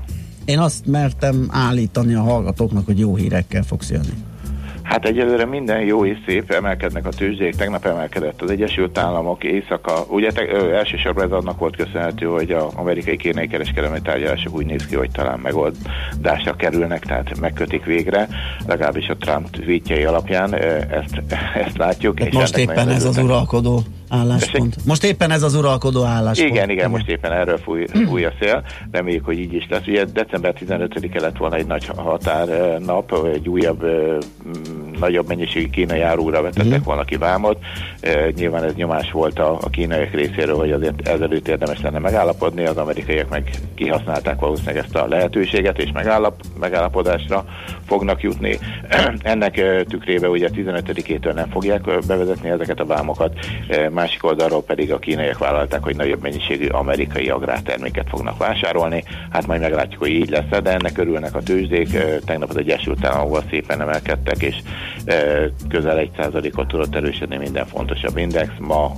[0.45, 4.15] Én azt mertem állítani a hallgatóknak, hogy jó hírekkel fogsz jönni.
[4.85, 10.05] Hát egyelőre minden jó és szép, emelkednek a tőzsdék, tegnap emelkedett az Egyesült Államok, éjszaka,
[10.09, 14.67] ugye te, ö, elsősorban ez annak volt köszönhető, hogy az amerikai kínai kereskedelmi tárgyalások úgy
[14.67, 18.29] néz ki, hogy talán megoldásra kerülnek, tehát megkötik végre,
[18.67, 21.23] legalábbis a Trump tweetjei alapján ezt,
[21.67, 22.19] ezt látjuk.
[22.19, 23.83] Hát most ennek éppen ez az uralkodó
[24.19, 24.77] álláspont.
[24.85, 26.51] Most éppen ez az uralkodó álláspont.
[26.51, 29.87] Igen, igen, most éppen erről fúj, fúj a szél, reméljük, hogy így is lesz.
[29.87, 33.85] Ugye december 15-e lett volna egy nagy határnap, egy újabb,
[35.01, 36.85] nagyobb mennyiségű kínai árúra vetettek Mhm.
[36.85, 37.59] volna ki vámot.
[38.37, 42.77] Nyilván ez nyomás volt a, a kínaiak részéről, hogy azért ezelőtt érdemes lenne megállapodni, az
[42.77, 47.45] amerikaiak meg kihasználták valószínűleg ezt a lehetőséget, és megállap, megállapodásra
[47.87, 48.59] fognak jutni.
[49.23, 53.33] Ennek ö, tükrében ugye 15-től nem fogják bevezetni ezeket a vámokat,
[53.69, 59.05] Ö, másik oldalról pedig a kínaiak vállalták, hogy nagyobb mennyiségű amerikai agrárterméket fognak vásárolni.
[59.31, 61.99] Hát majd meglátjuk, hogy így lesz de ennek örülnek a tőzsdék.
[62.25, 64.57] Tegnap az Egyesült Államokban szépen emelkedtek, és
[65.69, 68.49] közel egy százalékot tudott erősödni minden fontosabb index.
[68.59, 68.93] Ma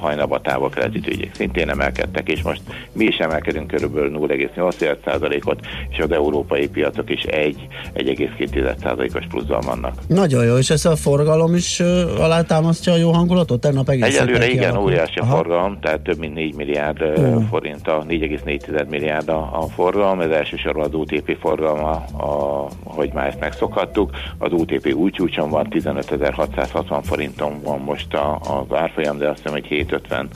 [0.00, 0.70] hajnalban a távol
[1.06, 2.60] ügyek szintén emelkedtek, és most
[2.92, 9.94] mi is emelkedünk körülbelül 0,8%-ot, és az európai piacok is 1,2%-os pluszban vannak.
[10.06, 11.80] Nagyon jó, és ez a forgalom is
[12.18, 13.60] alátámasztja a jó hangulatot?
[13.60, 14.86] Tegnap egész Egyelőre igen, alakul.
[14.86, 17.42] óriási a forgalom, tehát több mint 4 milliárd uh.
[17.48, 23.26] forint, a 4,4 milliárd a, a forgalom, ez elsősorban az UTP forgalma, a, hogy már
[23.26, 24.10] ezt megszokhattuk.
[24.38, 29.52] Az UTP új csúcson van, 15.660 forinton van most a, az árfolyam, de azt hiszem,
[29.52, 30.28] hogy 750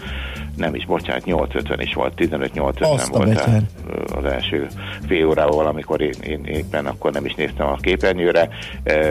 [0.56, 4.66] nem is, bocsánat, 850 is volt, 15-850 volt a, az első
[5.06, 8.48] fél órával valamikor én, én éppen akkor nem is néztem a képernyőre.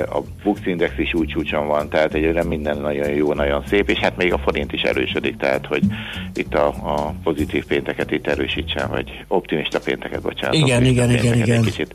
[0.09, 3.99] A Bux Index is úgy csúcson van, tehát egyre minden nagyon jó, nagyon szép, és
[3.99, 5.83] hát még a forint is erősödik, tehát hogy
[6.33, 10.55] itt a, a pozitív pénteket itt erősítsen, vagy optimista pénteket, bocsánat.
[10.55, 11.57] Igen, igen, igen, igen.
[11.57, 11.93] Egy kicsit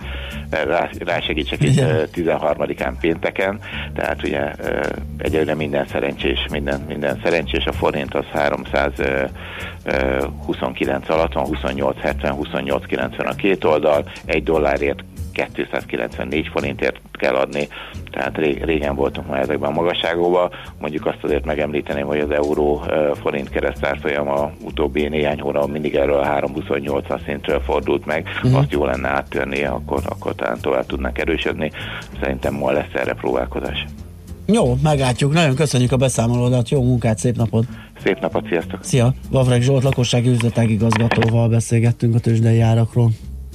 [0.50, 1.80] rá, rásegítsek itt
[2.14, 3.60] 13-án pénteken,
[3.94, 4.52] tehát ugye
[5.18, 8.92] egyelőre minden szerencsés, minden, minden szerencsés, a forint az 300
[10.46, 15.04] 29 alatt van, 28, 70, 28, 90 a két oldal, egy dollárért
[15.46, 17.68] 294 forintért kell adni,
[18.10, 20.50] tehát régen voltunk már ezekben a magasságokban.
[20.80, 22.84] Mondjuk azt azért megemlíteném, hogy az euró
[23.20, 28.28] forint keresztárfolyama utóbbi néhány hónap mindig erről a 328 szintről fordult meg.
[28.36, 28.58] Uh-huh.
[28.58, 31.70] Azt jó lenne áttörni, akkor, akkor talán tovább tudnak erősödni.
[32.20, 33.84] Szerintem ma lesz erre próbálkozás.
[34.46, 35.32] Jó, meglátjuk.
[35.32, 36.68] Nagyon köszönjük a beszámolódat.
[36.68, 37.64] Jó munkát, szép napot!
[38.02, 38.84] Szép napot, sziasztok!
[38.84, 39.14] Szia!
[39.30, 43.10] Vavreg Zsolt lakossági üzletág igazgatóval beszélgettünk a tőzsdei árakról.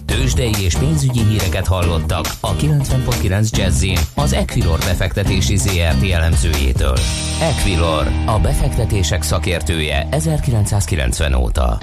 [0.05, 6.97] Tőzsdei és pénzügyi híreket hallottak a 90.9 jazz az Equilor befektetési ZRT elemzőjétől.
[7.41, 11.77] Equilor, a befektetések szakértője 1990 óta.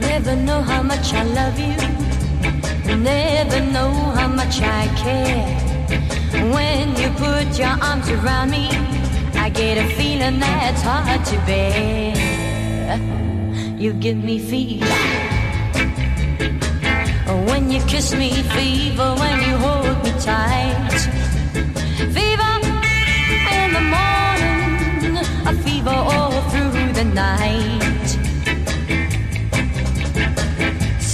[0.00, 1.91] Never know how much I love you
[2.96, 5.46] never know how much I care.
[6.52, 8.68] When you put your arms around me,
[9.34, 12.12] I get a feeling that's hard to bear.
[13.78, 14.86] You give me fever.
[17.48, 19.14] When you kiss me, fever.
[19.18, 21.00] When you hold me tight,
[22.16, 22.54] fever
[23.58, 27.81] in the morning, a fever all through the night.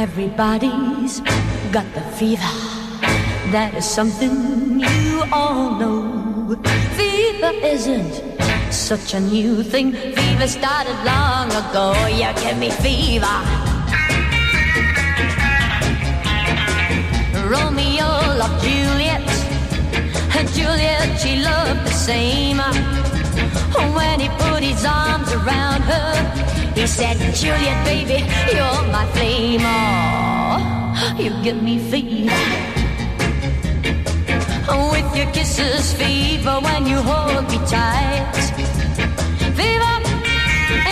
[0.00, 1.20] Everybody's
[1.72, 2.54] got the fever.
[3.52, 6.56] That is something you all know.
[6.96, 8.14] Fever isn't
[8.72, 9.92] such a new thing.
[9.92, 11.92] Fever started long ago.
[12.08, 13.38] You give me fever.
[17.52, 18.08] Romeo
[18.40, 19.28] loved Juliet.
[20.56, 22.56] Juliet, she loved the same.
[23.94, 26.39] When he put his arms around her,
[26.74, 29.60] he said, Juliet, baby, you're my flame.
[29.62, 32.34] Oh, you give me fever.
[34.92, 38.32] With your kisses, fever when you hold me tight.
[39.58, 39.96] Fever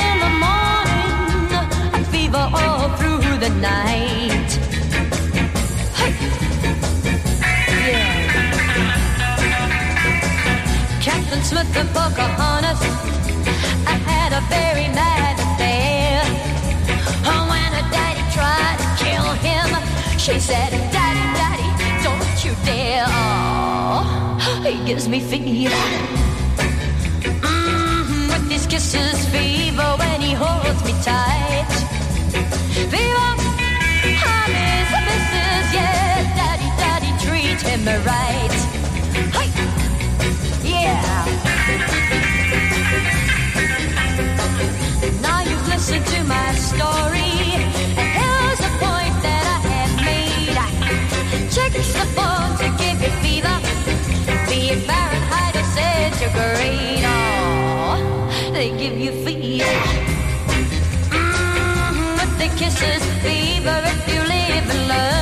[0.04, 4.50] in the morning, fever all through the night.
[7.86, 8.28] Yeah.
[11.00, 12.80] Captain Smith and Pocahontas,
[13.86, 14.88] I had a very
[19.42, 21.70] mad She said, Daddy, Daddy,
[22.04, 23.06] don't you dare.
[23.08, 25.74] Oh, he gives me fever.
[27.40, 31.70] Mm-hmm, with his kisses, fever when he holds me tight.
[32.92, 33.30] Fever,
[34.24, 36.22] honey's a missus, yeah.
[36.38, 38.56] Daddy, Daddy, treat him right.
[39.36, 39.48] Hey,
[40.68, 41.24] yeah.
[45.22, 47.17] Now you've listened to my story.
[52.78, 53.56] Give you fever.
[57.06, 59.64] Oh, they give you fever.
[61.10, 65.17] Mm-hmm, the kisses, fever if you live and learn.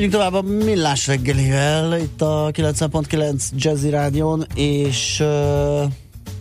[0.00, 5.92] Megyünk tovább a Millás reggelivel, itt a 90.9 Jazzy Rádion, és uh,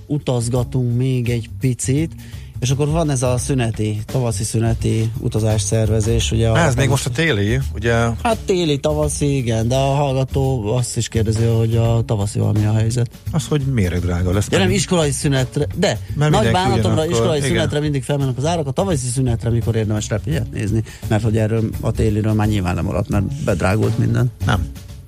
[0.08, 2.12] utazgatunk még egy picit.
[2.60, 6.32] És akkor van ez a szüneti, tavaszi szüneti utazás szervezés.
[6.32, 7.94] Ugye ez még most a téli, ugye?
[8.24, 12.74] Hát téli, tavaszi, igen, de a hallgató azt is kérdezi, hogy a tavaszi mi a
[12.74, 13.10] helyzet.
[13.32, 14.48] Az, hogy miért drága lesz.
[14.52, 17.50] Ja, nem iskolai szünetre, de mert nagy bánatomra iskolai igen.
[17.50, 21.70] szünetre mindig felmennek az árak, a tavaszi szünetre mikor érdemes repélyet nézni, mert hogy erről
[21.82, 24.32] a téliről már nyilván nem maradt, mert bedrágult minden.
[24.46, 24.68] Nem.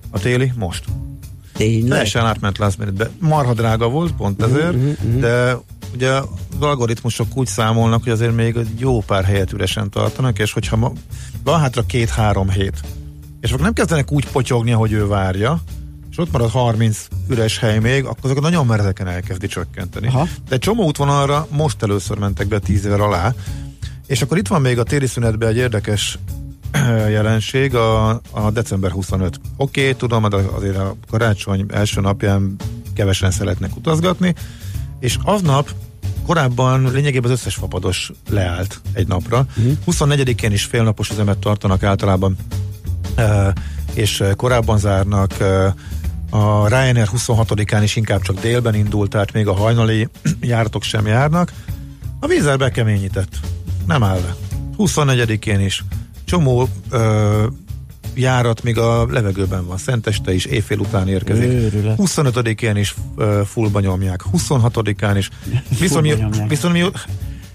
[0.09, 0.83] A téli most.
[1.53, 1.89] Tényleg?
[1.89, 5.19] Teljesen átment last minute Marha drága volt, pont ezért, uh-huh, uh-huh.
[5.19, 5.57] de
[5.93, 6.25] ugye az
[6.59, 10.91] algoritmusok úgy számolnak, hogy azért még jó pár helyet üresen tartanak, és hogyha ma,
[11.43, 12.81] van hátra két-három hét,
[13.41, 15.61] és akkor nem kezdenek úgy potyogni, hogy ő várja,
[16.11, 20.07] és ott marad 30 üres hely még, akkor azokat nagyon meredeken elkezdi csökkenteni.
[20.07, 20.27] Aha.
[20.47, 23.33] De egy csomó útvonalra most először mentek be 10 éve alá,
[24.07, 26.19] és akkor itt van még a téli szünetben egy érdekes
[27.17, 29.39] jelenség, a, a december 25.
[29.57, 32.55] Oké, okay, tudom, de azért a karácsony első napján
[32.93, 34.35] kevesen szeretnek utazgatni,
[35.01, 35.69] és aznap
[36.25, 39.39] korábban lényegében az összes fapados leállt egy napra.
[39.39, 39.65] Uh-huh.
[39.65, 40.11] Mhm.
[40.11, 42.37] 24-én is félnapos üzemet tartanak általában,
[43.93, 45.33] és korábban zárnak.
[46.29, 50.07] A Ryanair 26-án is inkább csak délben indult, tehát még a hajnali
[50.41, 51.53] járatok sem járnak.
[52.19, 53.39] A vízzel bekeményített.
[53.87, 54.35] Nem áll le.
[54.77, 55.83] 24-én is.
[56.25, 57.45] Csomó ö,
[58.13, 59.77] járat még a levegőben van.
[59.77, 61.43] Szenteste is éjfél után érkezik.
[61.43, 61.97] Őrület.
[62.01, 64.23] 25-én is uh, fullba nyomják.
[64.33, 65.29] 26-án is.
[65.79, 66.85] Viszont mi, viszont mi,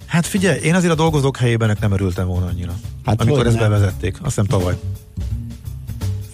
[0.07, 2.75] hát figyelj, én azért a dolgozók helyében nem örültem volna annyira.
[3.05, 3.71] Hát amikor ezt nem.
[3.71, 4.15] bevezették.
[4.15, 4.77] Azt hiszem tavaly.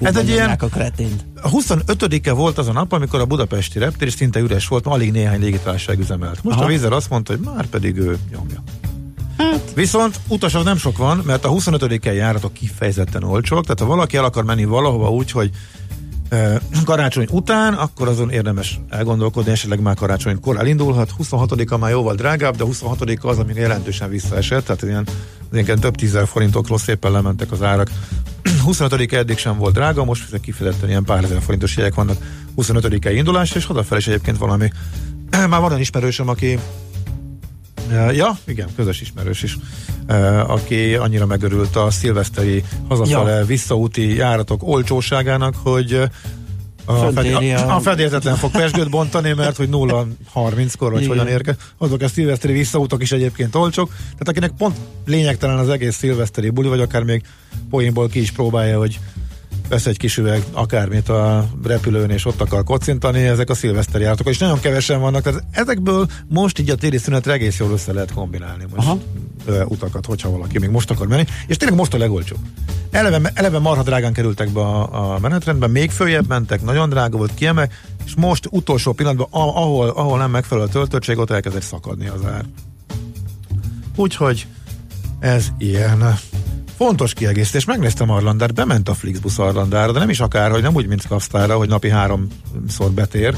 [0.01, 0.51] Ez egy ilyen...
[0.51, 1.25] A, kretént.
[1.43, 5.41] a 25-e volt az a nap, amikor a budapesti reptér szinte üres volt, alig néhány
[5.41, 6.43] légitársaság üzemelt.
[6.43, 6.65] Most Aha.
[6.65, 8.63] a vízer azt mondta, hogy már pedig ő nyomja.
[9.39, 9.73] Hát.
[9.75, 14.25] Viszont utasok nem sok van, mert a 25-en járatok kifejezetten olcsók, tehát ha valaki el
[14.25, 15.51] akar menni valahova úgy, hogy
[16.29, 21.11] e, karácsony után, akkor azon érdemes elgondolkodni, esetleg már karácsonykor elindulhat.
[21.19, 25.07] 26-a már jóval drágább, de 26-a az, ami jelentősen visszaesett, tehát ilyen,
[25.53, 27.91] ilyen több tízer forintokról szépen lementek az árak.
[28.65, 32.17] 25 eddig sem volt drága, most ezek kifejezetten ilyen pár ezer forintos jegyek vannak
[32.57, 34.71] 25-e indulás, és odafelé is egyébként valami.
[35.31, 36.59] Már van olyan ismerősöm, aki
[37.93, 39.57] Ja, igen, közös ismerős is,
[40.47, 43.45] aki annyira megörült a szilveszteri hazafele ja.
[43.45, 46.03] visszaúti járatok olcsóságának, hogy
[46.85, 51.57] a, fedé, a, a fedélzetlen fog pesgőt bontani, mert hogy 0-30-kor, vagy hogyan érke.
[51.79, 53.89] Azok a szilveszteri visszaútok is egyébként olcsók.
[53.89, 54.77] Tehát akinek pont
[55.07, 57.23] lényegtelen az egész szilveszteri buli, vagy akár még
[57.71, 58.99] poénból ki is próbálja, hogy
[59.69, 64.29] vesz egy kis üveg akármit a repülőn, és ott akar kocintani, ezek a szilveszteri járatok,
[64.29, 68.13] és nagyon kevesen vannak, tehát ezekből most így a téli szünetre egész jól össze lehet
[68.13, 68.99] kombinálni most Aha.
[69.47, 72.39] Ö, utakat, hogyha valaki még most akar menni, és tényleg most a legolcsóbb.
[72.91, 77.35] Eleve, eleve marha drágán kerültek be a, a menetrendben, még följebb mentek, nagyon drága volt
[77.35, 77.69] kiemel,
[78.05, 82.45] és most utolsó pillanatban, ahol, ahol nem megfelelő a töltöttség, ott elkezdett szakadni az ár.
[83.97, 84.47] Úgyhogy
[85.21, 86.19] ez ilyen.
[86.83, 90.87] Fontos kiegészítés, megnéztem Arlandát, bement a Flixbus Arlandára, de nem is akár, hogy nem úgy,
[90.87, 93.37] mint Kasztára, hogy napi háromszor betér,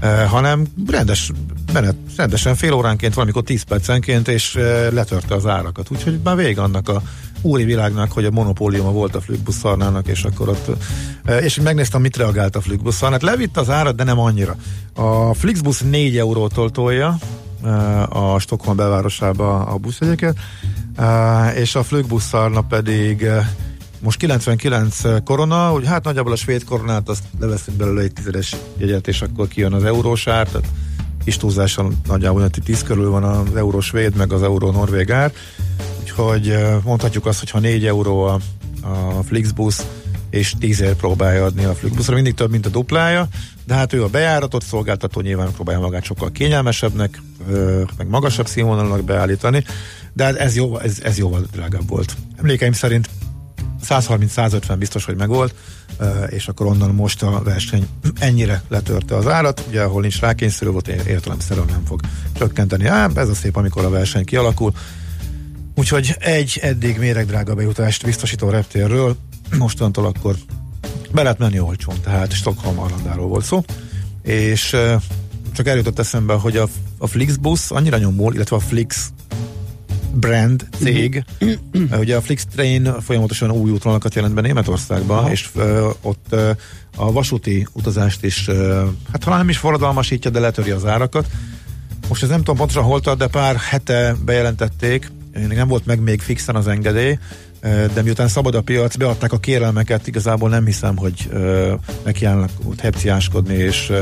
[0.00, 1.30] eh, hanem rendes,
[1.72, 5.90] menet, rendesen fél óránként, valamikor 10 percenként, és eh, letörte az árakat.
[5.90, 7.02] Úgyhogy már vége annak a
[7.42, 10.70] úri világnak, hogy a monopóliuma volt a Flixbus Arnának, és akkor ott,
[11.24, 14.56] eh, és megnéztem, mit reagált a Flixbus Hát levitt az árat, de nem annyira.
[14.94, 17.18] A Flixbus 4 eurótól tolja,
[18.08, 20.36] a Stockholm belvárosába a buszjegyeket,
[21.54, 23.26] és a flögbusszarna pedig
[24.00, 29.08] most 99 korona, úgy hát nagyjából a svéd koronát azt leveszünk belőle egy tizedes jegyet,
[29.08, 30.68] és akkor kijön az eurósár, tehát
[31.24, 35.32] kis túlzással nagyjából 10 körül van az euró svéd, meg az euró norvég ár,
[36.00, 38.38] úgyhogy mondhatjuk azt, hogy ha 4 euró a,
[38.82, 39.76] a Flixbus,
[40.30, 43.28] és 10 ér próbálja adni a Flixbusra, mindig több, mint a duplája,
[43.66, 47.22] de hát ő a bejáratot szolgáltató nyilván próbálja magát sokkal kényelmesebbnek,
[47.96, 49.64] meg magasabb színvonalnak beállítani,
[50.12, 52.16] de hát ez, jó, ez, ez jóval drágább volt.
[52.38, 53.08] Emlékeim szerint
[53.88, 55.54] 130-150 biztos, hogy megvolt,
[56.28, 57.86] és akkor onnan most a verseny
[58.18, 62.00] ennyire letörte az árat, ugye ahol nincs rákényszerű volt, értelemszerűen nem fog
[62.32, 62.86] csökkenteni.
[62.86, 64.72] Á, ez a szép, amikor a verseny kialakul.
[65.74, 69.16] Úgyhogy egy eddig méregdrága bejutást biztosító reptérről
[69.58, 70.36] mostantól akkor
[71.12, 73.64] be lehet menni olcsón, tehát Stockholm Arlandáról volt szó,
[74.22, 74.76] és
[75.52, 79.12] csak eljutott eszembe, hogy a, a Flixbus annyira nyomul, illetve a Flix
[80.14, 81.24] brand cég.
[81.40, 81.98] Uh-huh.
[81.98, 85.30] Ugye a Flixtrain folyamatosan új útvonalakat jelent be Németországba, uh-huh.
[85.30, 86.50] és uh, ott uh,
[86.96, 88.56] a vasúti utazást is, uh,
[89.12, 91.26] hát talán nem is forradalmasítja, de letöri az árakat.
[92.08, 95.12] Most ez nem tudom pontosan hol tart, de pár hete bejelentették,
[95.48, 97.18] nem volt meg még fixen az engedély,
[97.94, 101.30] de miután szabad a piac, beadták a kérelmeket, igazából nem hiszem, hogy
[102.04, 103.92] nekiállnak ott hepciáskodni, és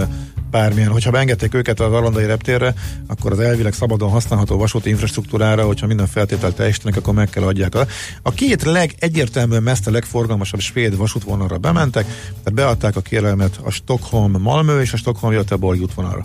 [0.51, 2.75] bármilyen, hogyha beengedték őket az arlandai reptérre,
[3.07, 7.75] akkor az elvileg szabadon használható vasúti infrastruktúrára, hogyha minden feltételt teljesítenek, akkor meg kell adják.
[8.23, 14.93] A két legegyértelműen messze legforgalmasabb svéd vasútvonalra bementek, tehát beadták a kérelmet a Stockholm-Malmö és
[14.93, 16.23] a Stockholm-Göteborg útvonalra.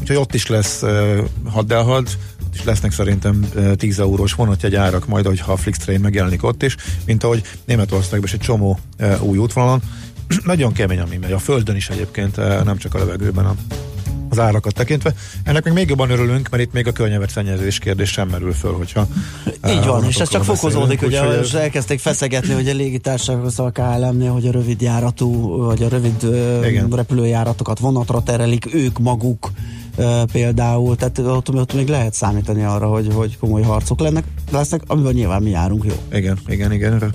[0.00, 5.52] Úgyhogy ott is lesz uh, haddelhad, ott is lesznek szerintem 10 eurós vonatjegyárak majd, hogyha
[5.52, 6.76] a Flixtrain megjelenik ott is,
[7.06, 8.78] mint ahogy Németországban is egy csomó
[9.20, 9.82] új útvonalon,
[10.44, 11.32] nagyon kemény, ami megy.
[11.32, 13.54] A földön is egyébként, nem csak a levegőben a
[14.28, 15.14] az árakat tekintve.
[15.44, 19.06] Ennek még még jobban örülünk, mert itt még a környezatszennyezés kérdés sem merül föl, hogyha...
[19.68, 21.54] Így van, és ez csak fokozódik, ugye, hogy ez...
[21.54, 26.22] elkezdték feszegetni, hogy a légitársasághoz a KLM-nél, hogy a rövid járatú, vagy a rövid
[26.64, 26.88] Igen.
[26.90, 29.50] repülőjáratokat vonatra terelik ők maguk
[30.32, 35.12] például, tehát ott, ott még lehet számítani arra, hogy, hogy komoly harcok lennek, lesznek, amiben
[35.12, 35.94] nyilván mi járunk jó.
[36.12, 37.12] Igen, igen, igen.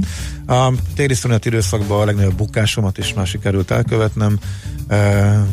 [0.47, 4.39] A téli szünet időszakban a legnagyobb bukásomat is már sikerült elkövetnem.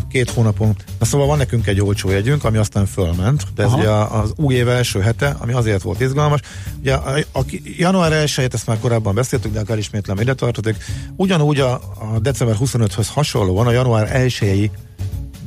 [0.09, 3.89] Két hónapon, na szóval van nekünk egy olcsó jegyünk, ami aztán fölment, de ez ugye
[3.89, 6.41] az új év első hete, ami azért volt izgalmas.
[6.81, 10.77] Ugye a, a január 1 ezt már korábban beszéltük, de akár ismétlem ide tartozik.
[11.17, 11.73] Ugyanúgy a,
[12.15, 14.71] a december 25-höz hasonlóan a január 1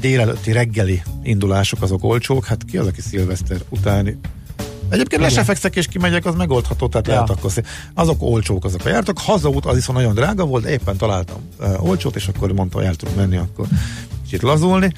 [0.04, 4.18] délelőtti reggeli indulások azok olcsók, hát ki az, aki szilveszter utáni
[4.90, 7.14] Egyébként lesefekszek és kimegyek, az megoldható, tehát ja.
[7.14, 7.52] lehet akkor
[7.94, 9.18] Azok olcsók azok a jártak.
[9.18, 12.96] Hazaút az viszont nagyon drága volt, éppen találtam uh, olcsót, és akkor mondta, hogy el
[12.96, 13.68] tudunk menni, akkor
[14.24, 14.92] kicsit lazulni.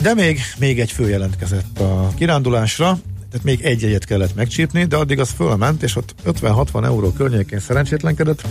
[0.00, 2.98] De még, még egy fő jelentkezett a kirándulásra,
[3.30, 7.60] tehát még egy egyet kellett megcsípni, de addig az fölment, és ott 50-60 euró környékén
[7.60, 8.46] szerencsétlenkedett.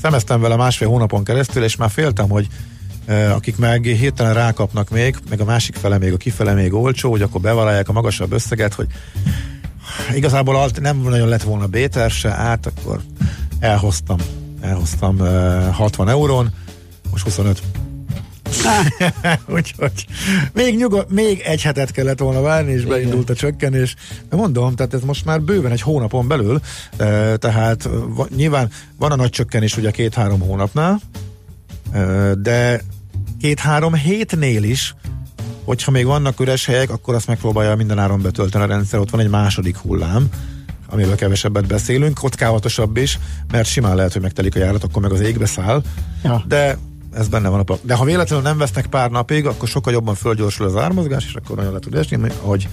[0.00, 2.46] Szemeztem vele másfél hónapon keresztül, és már féltem, hogy
[3.08, 7.22] akik meg hirtelen rákapnak még, meg a másik fele még, a kifele még olcsó, hogy
[7.22, 8.86] akkor bevallálják a magasabb összeget, hogy
[10.14, 13.00] igazából nem nagyon lett volna Béter se, át akkor
[13.60, 14.18] elhoztam,
[14.60, 15.18] elhoztam
[15.72, 16.50] 60 eurón,
[17.10, 17.62] most 25.
[19.56, 20.06] Úgyhogy
[20.52, 23.94] még, nyugod, még egy hetet kellett volna várni, és beindult a csökkenés.
[24.28, 26.60] De mondom, tehát ez most már bőven egy hónapon belül,
[27.36, 27.88] tehát
[28.36, 31.00] nyilván van a nagy csökkenés ugye két-három hónapnál,
[32.38, 32.82] de
[33.40, 34.94] két-három hétnél is,
[35.64, 39.00] hogyha még vannak üres helyek, akkor azt megpróbálja minden áron betölteni a rendszer.
[39.00, 40.28] Ott van egy második hullám,
[40.90, 43.18] amiről kevesebbet beszélünk, kockávatosabb is,
[43.52, 45.82] mert simán lehet, hogy megtelik a járat, akkor meg az égbe száll.
[46.24, 46.44] Ja.
[46.46, 46.78] De
[47.14, 50.66] ez benne van a De ha véletlenül nem vesznek pár napig, akkor sokkal jobban fölgyorsul
[50.66, 52.68] az ármozgás, és akkor nagyon le tud esni, hogy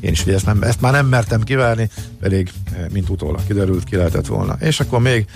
[0.00, 1.90] én is ugye ezt, nem, ezt már nem mertem kivárni,
[2.20, 4.56] pedig eh, mint utólag kiderült, ki lehetett volna.
[4.60, 5.26] És akkor még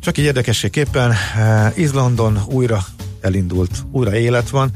[0.00, 2.84] csak így érdekességképpen eh, Izlandon újra
[3.28, 4.70] elindult, újra élet van.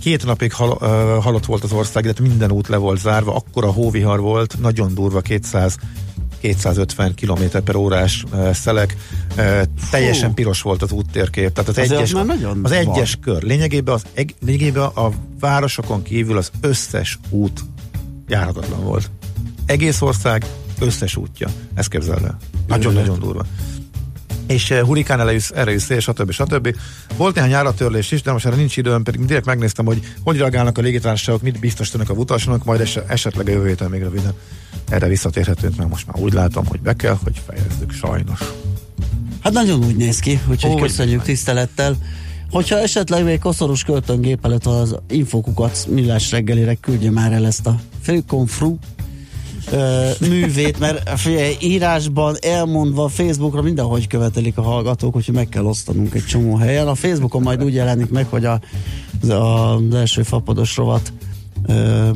[0.00, 3.64] Két napig hal, uh, halott volt az ország, illetve minden út le volt zárva, akkor
[3.64, 5.76] a hóvihar volt, nagyon durva 200
[6.40, 8.96] 250 km per órás uh, szelek,
[9.36, 12.26] uh, teljesen piros volt az úttérkép, tehát az, egyes, az,
[12.62, 13.42] az egyes kör.
[13.42, 15.10] Lényegében, az, eg, lényegében a
[15.40, 17.64] városokon kívül az összes út
[18.28, 19.10] járhatatlan volt.
[19.66, 20.46] Egész ország
[20.80, 21.48] összes útja.
[21.74, 22.36] Ezt képzeld el.
[22.66, 23.44] Nagyon-nagyon durva
[24.46, 26.30] és uh, hurikán erejű, erejű szél, stb.
[26.30, 26.76] stb.
[27.16, 30.78] Volt néhány áratörlés is, de most erre nincs időm, pedig direkt megnéztem, hogy hogy reagálnak
[30.78, 34.32] a légitársaságok, mit biztosítanak a utasnak, majd es- esetleg a jövő héten még röviden
[34.88, 38.40] erre visszatérhetünk, mert most már úgy látom, hogy be kell, hogy fejezzük, sajnos.
[39.40, 41.26] Hát nagyon úgy néz ki, úgyhogy úgy köszönjük meg.
[41.26, 41.96] tisztelettel.
[42.50, 47.80] Hogyha esetleg még koszorús költőngép előtt az infokukat millás reggelire küldje már el ezt a
[48.02, 48.78] főkonfru
[50.20, 56.24] művét, mert figyelj, írásban, elmondva, Facebookra mindenhogy követelik a hallgatók, úgyhogy meg kell osztanunk egy
[56.24, 56.88] csomó helyen.
[56.88, 58.60] A Facebookon majd úgy jelenik meg, hogy a,
[59.22, 61.12] az, első fapados rovat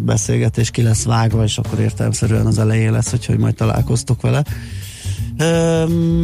[0.02, 4.44] beszélgetés ki lesz vágva, és akkor értelemszerűen az elején lesz, hogy, hogy majd találkoztok vele.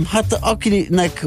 [0.06, 1.26] Hát akinek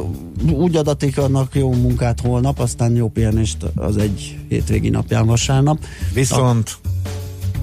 [0.51, 5.77] úgy adatik, annak jó munkát holnap, aztán jó pihenést az egy hétvégi napján vasárnap.
[6.13, 7.18] Viszont a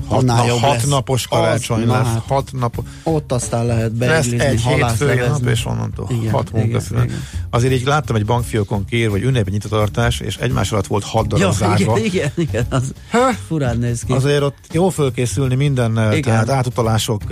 [0.08, 0.84] Hat, na, jobb hat lesz.
[0.84, 2.06] napos karácsony az, lesz.
[2.06, 2.84] Hát, hat nap.
[3.02, 7.10] Ott aztán lehet beigrizni, Lesz egy hétfői nap, és onnantól igen, hat munkaszünet.
[7.50, 11.44] Azért így láttam egy bankfiókon kér, vagy ünnepi nyitatartás, és egymás alatt volt hat darab
[11.44, 11.98] ja, zárva.
[11.98, 13.32] Igen, igen, igen, az ha?
[13.46, 14.12] furán néz ki.
[14.12, 16.22] Azért ott jó fölkészülni minden, igen.
[16.22, 17.22] tehát átutalások,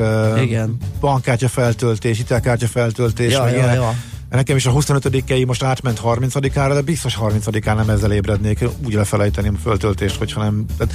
[0.43, 0.77] igen.
[1.01, 3.95] bankkártya feltöltés, hitelkártya feltöltés, ja, ja, ja.
[4.31, 9.55] Nekem is a 25-ei most átment 30-ára, de biztos 30-án nem ezzel ébrednék, úgy lefelejteném
[9.55, 10.64] a föltöltést, hogyha nem.
[10.77, 10.95] Tehát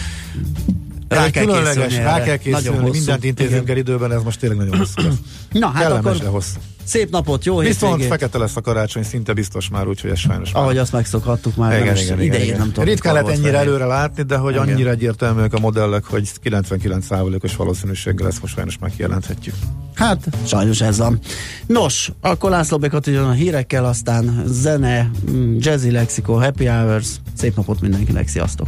[1.10, 2.92] Rá kell különleges, készülni rá kell Nagyon készülni, hosszú.
[2.92, 3.70] mindent intézünk Igen.
[3.76, 5.16] el időben, ez most tényleg nagyon hosszú lesz.
[5.52, 6.60] Na, hát Kellemes, akkor de hosszú.
[6.84, 8.08] szép napot, jó Viszont hétvégét.
[8.08, 10.64] fekete lesz a karácsony, szinte biztos már, úgyhogy ez sajnos már.
[10.64, 12.68] Ahogy azt megszokhattuk már, igen, nem is igen, idején igen, nem igen.
[12.74, 12.90] tudom.
[12.90, 13.68] Ritkán lehet ennyire fehér.
[13.68, 14.68] előre látni, de hogy Igen.
[14.68, 19.56] annyira egyértelműek a modellek, hogy 99%-os valószínűséggel ezt most sajnos már kijelenthetjük.
[19.94, 21.20] Hát, sajnos ez van.
[21.68, 27.08] Nos, akkor László Békat a hírekkel, aztán zene, mm, jazzy lexikó, happy hours.
[27.38, 28.68] Szép napot mindenkinek, sziasztok!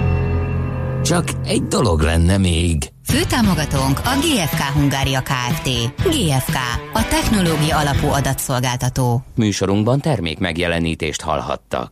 [1.03, 2.77] Csak egy dolog lenne még.
[3.05, 5.69] Főtámogatónk a GFK Hungária Kft.
[6.03, 6.55] GFK,
[6.93, 9.23] a technológia alapú adatszolgáltató.
[9.35, 11.89] Műsorunkban termék megjelenítést hallhattak.